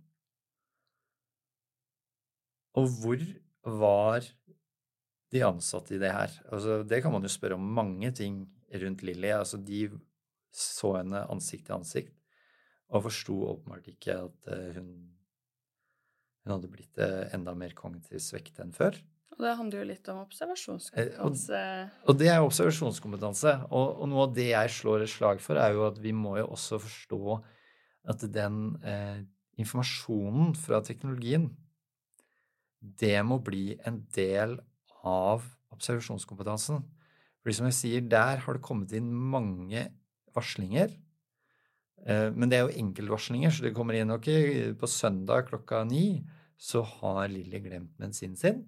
Og 2.78 2.92
hvor 3.02 3.24
var 3.82 4.28
de 5.34 5.44
ansatte 5.44 5.96
i 5.96 6.02
det 6.02 6.14
her? 6.14 6.36
Altså, 6.52 6.84
det 6.88 7.02
kan 7.04 7.12
man 7.12 7.26
jo 7.26 7.32
spørre 7.32 7.58
om 7.58 7.74
mange 7.80 8.12
ting 8.16 8.46
rundt 8.72 9.04
Lilly. 9.04 9.34
Altså, 9.36 9.58
de 9.58 9.90
så 10.54 10.96
henne 11.00 11.26
ansikt 11.32 11.68
til 11.68 11.78
ansikt 11.78 12.16
og 12.88 13.04
forsto 13.08 13.36
åpenbart 13.52 13.90
ikke 13.92 14.16
at 14.16 14.50
eh, 14.54 14.78
hun, 14.78 14.88
hun 16.46 16.56
hadde 16.56 16.72
blitt 16.72 17.02
eh, 17.04 17.28
enda 17.36 17.54
mer 17.58 17.76
kognitivt 17.78 18.24
svekket 18.24 18.62
enn 18.64 18.74
før. 18.76 18.96
Og 19.36 19.44
det 19.44 19.54
handler 19.60 19.84
jo 19.84 19.88
litt 19.92 20.08
om 20.10 20.24
observasjonskompetanse. 20.24 21.60
Og, 21.60 22.10
og 22.10 22.18
det 22.18 22.30
er 22.32 22.46
observasjonskompetanse. 22.46 23.54
Og, 23.68 23.90
og, 23.92 24.08
noe 24.10 24.24
av 24.26 24.34
det 24.38 24.48
jeg 24.50 24.74
slår 24.80 25.06
et 25.06 25.14
slag 25.14 25.44
for, 25.44 25.60
er 25.62 25.76
jo 25.76 25.84
at 25.92 26.00
vi 26.02 26.14
må 26.16 26.38
jo 26.40 26.48
også 26.56 26.80
forstå 26.82 27.38
at 28.14 28.24
den 28.34 28.62
eh, 28.88 29.20
informasjonen 29.62 30.56
fra 30.58 30.80
teknologien, 30.86 31.52
det 33.00 33.18
må 33.26 33.40
bli 33.44 33.76
en 33.88 34.02
del 34.16 34.58
av 35.08 35.46
observasjonskompetansen. 35.74 36.82
For 37.42 37.56
som 37.56 37.68
jeg 37.70 37.78
sier, 37.78 38.08
der 38.08 38.42
har 38.44 38.58
det 38.58 38.66
kommet 38.66 38.94
inn 38.98 39.10
mange 39.12 39.86
varslinger. 40.36 40.92
Eh, 42.06 42.30
men 42.34 42.50
det 42.50 42.60
er 42.60 42.66
jo 42.68 42.80
enkeltvarslinger, 42.84 43.54
så 43.54 43.68
det 43.68 43.76
kommer 43.78 43.98
inn 43.98 44.14
ok, 44.14 44.30
på 44.80 44.90
søndag 44.92 45.48
klokka 45.52 45.84
ni 45.88 46.26
så 46.58 46.82
har 46.82 47.28
Lilly 47.30 47.62
glemt 47.62 48.00
medisinen 48.02 48.38
sin. 48.38 48.66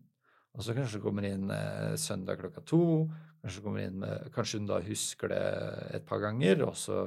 Og 0.54 0.64
så 0.66 0.76
kanskje 0.78 1.02
kommer 1.02 1.26
inn 1.26 1.50
eh, 1.54 1.96
søndag 1.98 2.40
klokka 2.42 2.64
to. 2.68 2.84
Kanskje, 3.42 3.74
inn 3.86 4.06
kanskje 4.36 4.60
hun 4.60 4.70
da 4.70 4.80
husker 4.84 5.32
det 5.32 5.44
et 5.98 6.06
par 6.08 6.22
ganger. 6.24 6.66
Og 6.68 6.78
så 6.78 7.02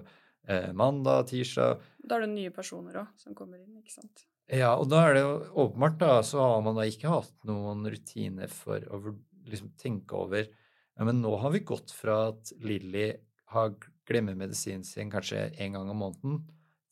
eh, 0.49 0.71
mandag, 0.75 1.29
tirsdag. 1.31 1.83
Da 2.03 2.19
er 2.19 2.27
det 2.27 2.35
nye 2.35 2.55
personer 2.55 3.03
òg 3.05 3.17
som 3.21 3.37
kommer 3.39 3.63
inn, 3.63 3.79
ikke 3.83 3.95
sant? 4.01 4.27
Ja, 4.53 4.75
og 4.77 4.91
da 4.93 4.99
er 5.07 5.15
det 5.17 5.23
jo 5.23 5.37
åpenbart, 5.65 5.95
da, 6.03 6.19
så 6.27 6.43
har 6.45 6.65
man 6.65 6.77
da 6.77 6.85
ikke 6.85 7.09
hatt 7.09 7.33
noen 7.49 7.87
rutiner 7.89 8.51
for 8.53 8.85
å 8.93 9.01
liksom 9.49 9.73
tenke 9.81 10.17
over 10.19 10.45
ja, 10.45 11.07
men 11.09 11.23
nå 11.23 11.33
har 11.41 11.55
vi 11.55 11.63
gått 11.65 11.91
fra 11.97 12.19
at 12.29 12.53
Lilly 12.61 13.07
har 13.55 13.73
glemmer 14.09 14.37
medisinen 14.37 14.85
sin 14.85 15.11
kanskje 15.13 15.47
en 15.57 15.79
gang 15.79 15.89
om 15.89 16.03
måneden, 16.05 16.43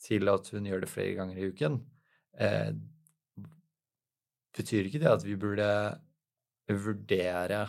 til 0.01 0.31
at 0.33 0.49
hun 0.55 0.65
gjør 0.65 0.85
det 0.85 0.89
flere 0.89 1.19
ganger 1.19 1.37
i 1.37 1.51
uken. 1.53 1.77
Eh, 2.41 2.71
betyr 4.57 4.89
ikke 4.89 5.03
det 5.03 5.13
at 5.13 5.27
vi 5.27 5.37
burde 5.41 5.69
vurdere 6.71 7.61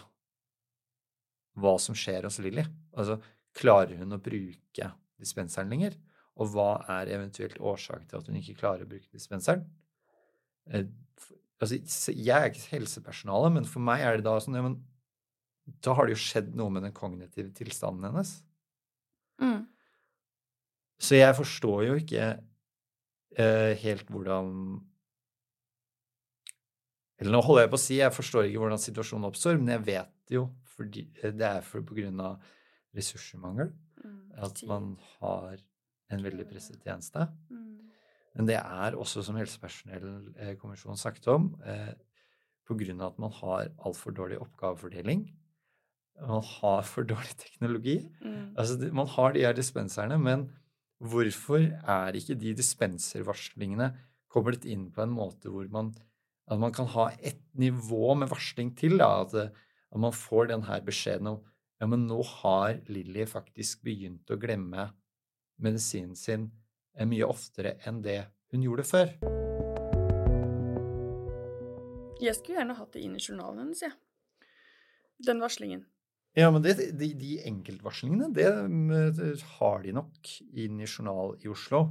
hva 1.59 1.75
som 1.83 1.97
skjer 1.97 2.29
hos 2.29 2.39
Lilly. 2.39 2.63
Altså, 2.95 3.19
klarer 3.57 3.99
hun 3.99 4.15
å 4.15 4.21
bruke 4.23 4.91
dispenseren 5.19 5.71
lenger? 5.73 5.99
Og 6.39 6.53
hva 6.53 6.71
er 6.95 7.11
eventuelt 7.17 7.59
årsaken 7.59 8.07
til 8.07 8.21
at 8.21 8.29
hun 8.31 8.39
ikke 8.39 8.59
klarer 8.61 8.87
å 8.87 8.89
bruke 8.89 9.11
dispenseren? 9.11 9.65
Eh, 10.69 10.85
altså, 11.61 12.13
jeg 12.13 12.37
er 12.37 12.51
ikke 12.51 12.75
helsepersonale, 12.75 13.51
men 13.57 13.67
for 13.69 13.83
meg 13.85 14.03
er 14.05 14.19
det 14.19 14.27
da 14.27 14.37
sånn 14.41 14.59
ja, 14.59 14.65
men 14.65 14.79
Da 15.85 15.93
har 15.95 16.07
det 16.07 16.15
jo 16.17 16.23
skjedd 16.23 16.55
noe 16.57 16.73
med 16.73 16.83
den 16.83 16.93
kognitive 16.93 17.51
tilstanden 17.55 18.09
hennes. 18.09 18.31
Mm. 19.41 19.67
Så 21.01 21.17
jeg 21.17 21.35
forstår 21.37 21.83
jo 21.85 21.97
ikke 22.01 22.25
eh, 23.37 23.73
helt 23.81 24.09
hvordan 24.11 24.81
eller 27.21 27.37
nå 27.37 27.41
holder 27.45 27.67
jeg 27.67 27.71
på 27.71 27.77
å 27.77 27.81
si 27.83 27.97
jeg 27.99 28.13
forstår 28.15 28.47
ikke 28.47 28.61
hvordan 28.63 28.81
situasjonen 28.81 29.27
oppstår, 29.29 29.59
men 29.61 29.75
jeg 29.75 29.85
vet 29.91 30.33
jo 30.33 30.47
fordi 30.73 31.05
det 31.21 31.45
er 31.45 31.61
for, 31.65 31.85
på 31.85 31.99
grunn 31.99 32.21
av 32.25 32.41
ressursmangel 32.97 33.69
mm, 34.01 34.21
at 34.41 34.63
man 34.65 34.95
har 35.19 35.61
en 36.11 36.25
veldig 36.25 36.47
presset 36.49 36.81
tjeneste. 36.81 37.27
Mm. 37.53 37.90
Men 38.37 38.47
det 38.47 38.57
er 38.59 38.95
også, 38.95 39.23
som 39.25 39.35
helsepersonellkommisjonen 39.39 40.99
sagt 40.99 41.27
om, 41.31 41.53
eh, 41.65 41.93
av 42.71 43.01
at 43.03 43.17
man 43.19 43.31
har 43.35 43.71
altfor 43.83 44.13
dårlig 44.15 44.37
oppgavefordeling. 44.39 45.25
Man 46.21 46.43
har 46.45 46.83
for 46.87 47.03
dårlig 47.03 47.35
teknologi. 47.35 47.97
Mm. 48.23 48.53
Altså, 48.55 48.93
man 48.93 49.07
har 49.07 49.33
de 49.33 49.43
her 49.43 49.53
dispenserne, 49.53 50.17
men 50.17 50.49
hvorfor 51.01 51.59
er 51.83 52.15
ikke 52.15 52.37
de 52.39 52.53
dispenservarslingene 52.55 53.89
koblet 54.31 54.63
inn 54.69 54.87
på 54.93 55.03
en 55.03 55.11
måte 55.11 55.51
hvor 55.51 55.67
man 55.73 55.91
at 56.51 56.59
man 56.59 56.73
kan 56.75 56.89
ha 56.95 57.09
et 57.23 57.39
nivå 57.55 58.13
med 58.19 58.31
varsling 58.31 58.73
til. 58.77 58.97
Da, 58.99 59.21
at, 59.23 59.35
at, 59.91 59.99
man 59.99 60.15
får 60.15 60.51
denne 60.51 60.79
beskjeden 60.85 61.33
om 61.35 61.39
ja, 61.81 61.87
men 61.89 62.05
nå 62.05 62.19
har 62.43 62.81
Lilly 62.91 63.25
faktisk 63.25 63.81
begynt 63.87 64.29
å 64.29 64.37
glemme 64.37 64.91
medisinen 65.61 66.17
sin 66.17 66.49
mye 67.07 67.27
oftere 67.27 67.77
enn 67.87 68.01
det 68.05 68.19
hun 68.51 68.65
gjorde 68.65 68.85
før. 68.87 69.13
Jeg 72.21 72.37
skulle 72.37 72.59
gjerne 72.59 72.77
hatt 72.77 72.93
det 72.93 73.05
inn 73.05 73.15
i 73.17 73.23
journalen 73.23 73.63
hennes, 73.63 73.81
jeg. 73.81 73.93
Ja. 73.95 74.07
Den 75.21 75.41
varslingen. 75.41 75.85
Ja, 76.37 76.47
men 76.53 76.63
det, 76.63 76.77
de, 76.97 77.11
de, 77.17 77.33
enkeltvarslingene, 77.45 78.29
det, 78.33 78.47
det 79.17 79.33
har 79.57 79.81
de 79.83 79.93
nok 79.93 80.29
inn 80.57 80.79
i 80.79 80.87
journal 80.87 81.35
i 81.43 81.49
Oslo. 81.51 81.83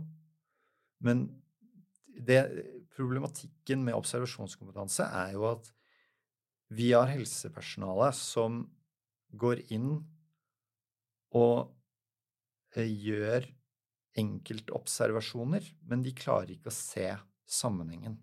Men 1.05 1.27
det, 2.27 2.41
problematikken 2.97 3.85
med 3.85 3.99
observasjonskompetanse 3.99 5.07
er 5.07 5.37
jo 5.37 5.45
at 5.51 5.71
vi 6.75 6.93
har 6.95 7.11
helsepersonale 7.11 8.11
som 8.17 8.63
går 9.41 9.65
inn 9.75 9.93
og 11.37 11.71
eh, 12.75 12.89
gjør 12.89 13.47
enkeltobservasjoner, 14.19 15.67
men 15.91 16.03
de 16.03 16.15
klarer 16.17 16.55
ikke 16.55 16.73
å 16.73 16.75
se 16.75 17.07
sammenhengen. 17.51 18.17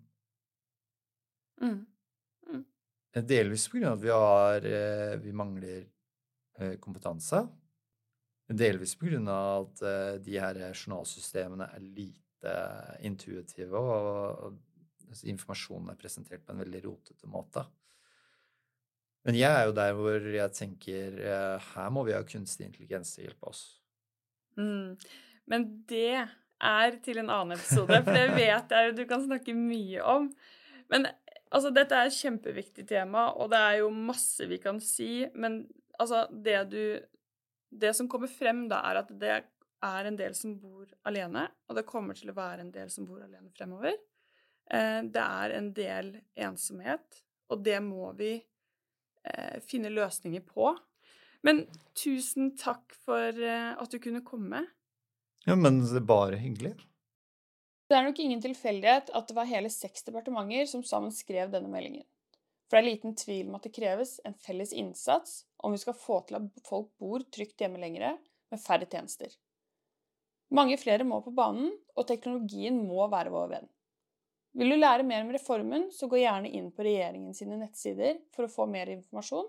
Mm. 1.62 1.80
Mm. 2.48 2.66
Delvis 3.28 3.66
på 3.68 3.78
grunn 3.78 3.92
av 3.92 3.98
at 3.98 4.04
vi, 4.04 4.12
har, 4.12 4.68
eh, 4.68 5.16
vi 5.22 5.32
mangler 5.36 5.80
eh, 6.58 6.76
kompetanse. 6.82 7.42
Delvis 8.48 8.94
på 8.96 9.10
grunn 9.10 9.28
av 9.28 9.66
at 9.66 10.22
de 10.24 10.38
her 10.40 10.56
journalsystemene 10.70 11.66
er 11.74 11.82
lite 11.84 12.54
intuitive, 13.04 13.76
og, 13.76 14.56
informasjonen 15.28 15.92
er 15.92 16.00
presentert 16.00 16.44
på 16.44 16.54
en 16.54 16.62
veldig 16.62 16.80
rotete 16.84 17.28
måte. 17.30 17.64
Men 19.26 19.36
jeg 19.36 19.50
er 19.50 19.66
jo 19.68 19.74
der 19.76 19.94
hvor 19.98 20.28
jeg 20.32 20.54
tenker 20.56 21.18
eh, 21.20 21.70
her 21.72 21.90
må 21.92 22.04
vi 22.06 22.14
ha 22.16 22.22
kunstig 22.26 22.68
intelligens 22.68 23.14
til 23.14 23.24
å 23.24 23.28
hjelpe 23.28 23.50
oss. 23.50 23.62
Mm. 24.58 24.94
Men 25.48 25.66
det 25.88 26.26
er 26.58 26.98
til 27.04 27.20
en 27.22 27.30
annen 27.30 27.56
episode, 27.56 28.00
for 28.04 28.14
det 28.14 28.34
vet 28.34 28.74
jeg 28.74 28.88
jo 28.88 28.96
du 28.98 29.04
kan 29.08 29.24
snakke 29.24 29.54
mye 29.56 30.02
om. 30.04 30.30
Men 30.92 31.06
altså, 31.50 31.70
dette 31.74 31.96
er 31.96 32.08
et 32.08 32.18
kjempeviktig 32.18 32.86
tema, 32.88 33.28
og 33.36 33.52
det 33.52 33.60
er 33.60 33.78
jo 33.82 33.92
masse 33.94 34.48
vi 34.50 34.60
kan 34.62 34.80
si. 34.82 35.26
Men 35.34 35.62
altså, 35.98 36.26
det 36.32 36.64
du 36.72 36.82
Det 37.68 37.90
som 37.92 38.06
kommer 38.08 38.30
frem, 38.32 38.62
da, 38.70 38.78
er 38.88 39.02
at 39.02 39.10
det 39.20 39.34
er 39.84 40.06
en 40.08 40.16
del 40.16 40.32
som 40.34 40.54
bor 40.56 40.86
alene, 41.04 41.42
og 41.68 41.76
det 41.76 41.84
kommer 41.84 42.16
til 42.16 42.30
å 42.32 42.36
være 42.36 42.62
en 42.64 42.70
del 42.72 42.88
som 42.88 43.04
bor 43.04 43.20
alene 43.20 43.50
fremover. 43.52 43.92
Eh, 44.72 45.02
det 45.04 45.20
er 45.20 45.52
en 45.52 45.68
del 45.76 46.14
ensomhet, 46.32 47.20
og 47.52 47.60
det 47.66 47.76
må 47.84 48.14
vi 48.16 48.38
eh, 48.38 49.58
finne 49.68 49.92
løsninger 49.92 50.46
på. 50.48 50.72
Men 51.44 51.66
tusen 51.92 52.54
takk 52.56 52.96
for 53.04 53.36
eh, 53.36 53.74
at 53.76 53.92
du 53.92 54.00
kunne 54.00 54.24
komme. 54.24 54.64
Ja, 55.48 55.54
men 55.56 55.80
det 55.80 55.96
er 55.96 56.04
bare 56.04 56.36
hyggelig. 56.36 56.74
Det 57.88 57.96
er 57.96 58.04
nok 58.04 58.18
ingen 58.20 58.40
tilfeldighet 58.44 59.08
at 59.16 59.30
det 59.30 59.36
var 59.38 59.48
hele 59.48 59.70
seks 59.72 60.04
departementer 60.04 60.66
som 60.68 60.82
sammen 60.84 61.14
skrev 61.14 61.48
denne 61.54 61.70
meldingen. 61.72 62.04
For 62.68 62.76
det 62.76 62.82
er 62.82 62.88
liten 62.90 63.14
tvil 63.16 63.48
om 63.48 63.56
at 63.56 63.64
det 63.64 63.72
kreves 63.72 64.18
en 64.28 64.36
felles 64.44 64.74
innsats 64.76 65.46
om 65.64 65.72
vi 65.72 65.80
skal 65.80 65.96
få 65.96 66.18
til 66.28 66.36
at 66.36 66.66
folk 66.68 66.90
bor 67.00 67.24
trygt 67.32 67.64
hjemme 67.64 67.80
lenger 67.80 68.18
med 68.52 68.60
færre 68.60 68.84
tjenester. 68.84 69.32
Mange 70.52 70.76
flere 70.80 71.08
må 71.08 71.22
på 71.24 71.32
banen, 71.32 71.72
og 71.96 72.06
teknologien 72.08 72.76
må 72.84 73.08
være 73.08 73.32
vår 73.32 73.48
venn. 73.54 73.72
Vil 74.52 74.72
du 74.72 74.76
lære 74.76 75.08
mer 75.08 75.24
om 75.24 75.32
reformen, 75.32 75.88
så 75.92 76.10
gå 76.12 76.20
gjerne 76.20 76.52
inn 76.60 76.68
på 76.76 76.84
regjeringen 76.84 77.32
sine 77.36 77.56
nettsider 77.56 78.20
for 78.36 78.44
å 78.44 78.52
få 78.52 78.68
mer 78.68 78.92
informasjon, 78.92 79.48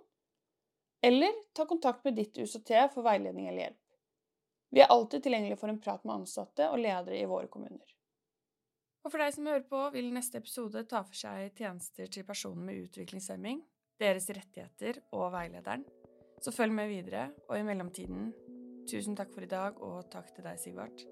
eller 1.04 1.44
ta 1.56 1.68
kontakt 1.68 2.08
med 2.08 2.16
ditt 2.20 2.40
UST 2.40 2.72
for 2.96 3.04
veiledning 3.04 3.52
eller 3.52 3.68
hjelp. 3.68 3.84
Vi 4.70 4.84
er 4.84 4.92
alltid 4.94 5.24
tilgjengelige 5.26 5.60
for 5.60 5.72
en 5.72 5.82
prat 5.82 6.04
med 6.06 6.22
ansatte 6.22 6.68
og 6.70 6.82
ledere 6.82 7.18
i 7.18 7.28
våre 7.30 7.50
kommuner. 7.52 7.96
Og 9.06 9.14
for 9.14 9.22
deg 9.24 9.34
som 9.34 9.48
hører 9.48 9.66
på, 9.70 9.80
vil 9.96 10.12
neste 10.14 10.42
episode 10.42 10.84
ta 10.90 11.02
for 11.08 11.18
seg 11.18 11.56
tjenester 11.58 12.12
til 12.12 12.28
personer 12.28 12.68
med 12.68 12.84
utviklingshemming, 12.84 13.64
deres 14.00 14.30
rettigheter 14.30 15.02
og 15.16 15.32
veilederen. 15.34 15.86
Så 16.44 16.54
følg 16.56 16.76
med 16.76 16.92
videre, 16.92 17.30
og 17.50 17.58
i 17.58 17.66
mellomtiden 17.68 18.30
Tusen 18.90 19.14
takk 19.14 19.30
for 19.36 19.46
i 19.46 19.50
dag, 19.50 19.78
og 19.86 20.08
takk 20.10 20.32
til 20.34 20.46
deg, 20.48 20.58
Sigvart. 20.58 21.04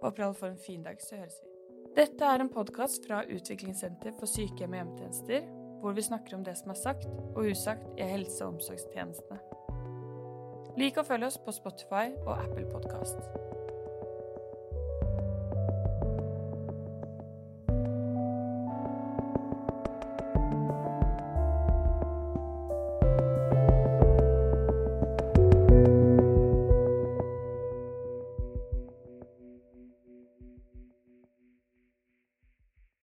Håper 0.00 0.24
alle 0.24 0.38
får 0.38 0.54
en 0.54 0.62
fin 0.64 0.86
dag, 0.86 0.96
så 1.04 1.18
høres 1.20 1.36
vi. 1.42 1.50
Dette 1.98 2.24
er 2.32 2.40
en 2.40 2.48
podkast 2.48 3.04
fra 3.04 3.20
Utviklingssenter 3.28 4.14
for 4.16 4.30
sykehjem 4.30 4.72
og 4.72 4.80
hjemmetjenester, 4.80 5.48
hvor 5.82 5.96
vi 5.96 6.06
snakker 6.06 6.38
om 6.38 6.46
det 6.46 6.56
som 6.56 6.72
er 6.72 6.80
sagt 6.80 7.08
og 7.34 7.44
usagt 7.50 8.00
i 8.00 8.08
helse- 8.14 8.40
og 8.46 8.54
omsorgstjenestene. 8.54 9.49
Lik 10.76 10.96
og 10.96 11.06
følg 11.06 11.24
oss 11.26 11.38
på 11.38 11.52
Spotify 11.52 12.10
og 12.26 12.42
Apple 12.42 12.66
Podkast. 12.72 13.49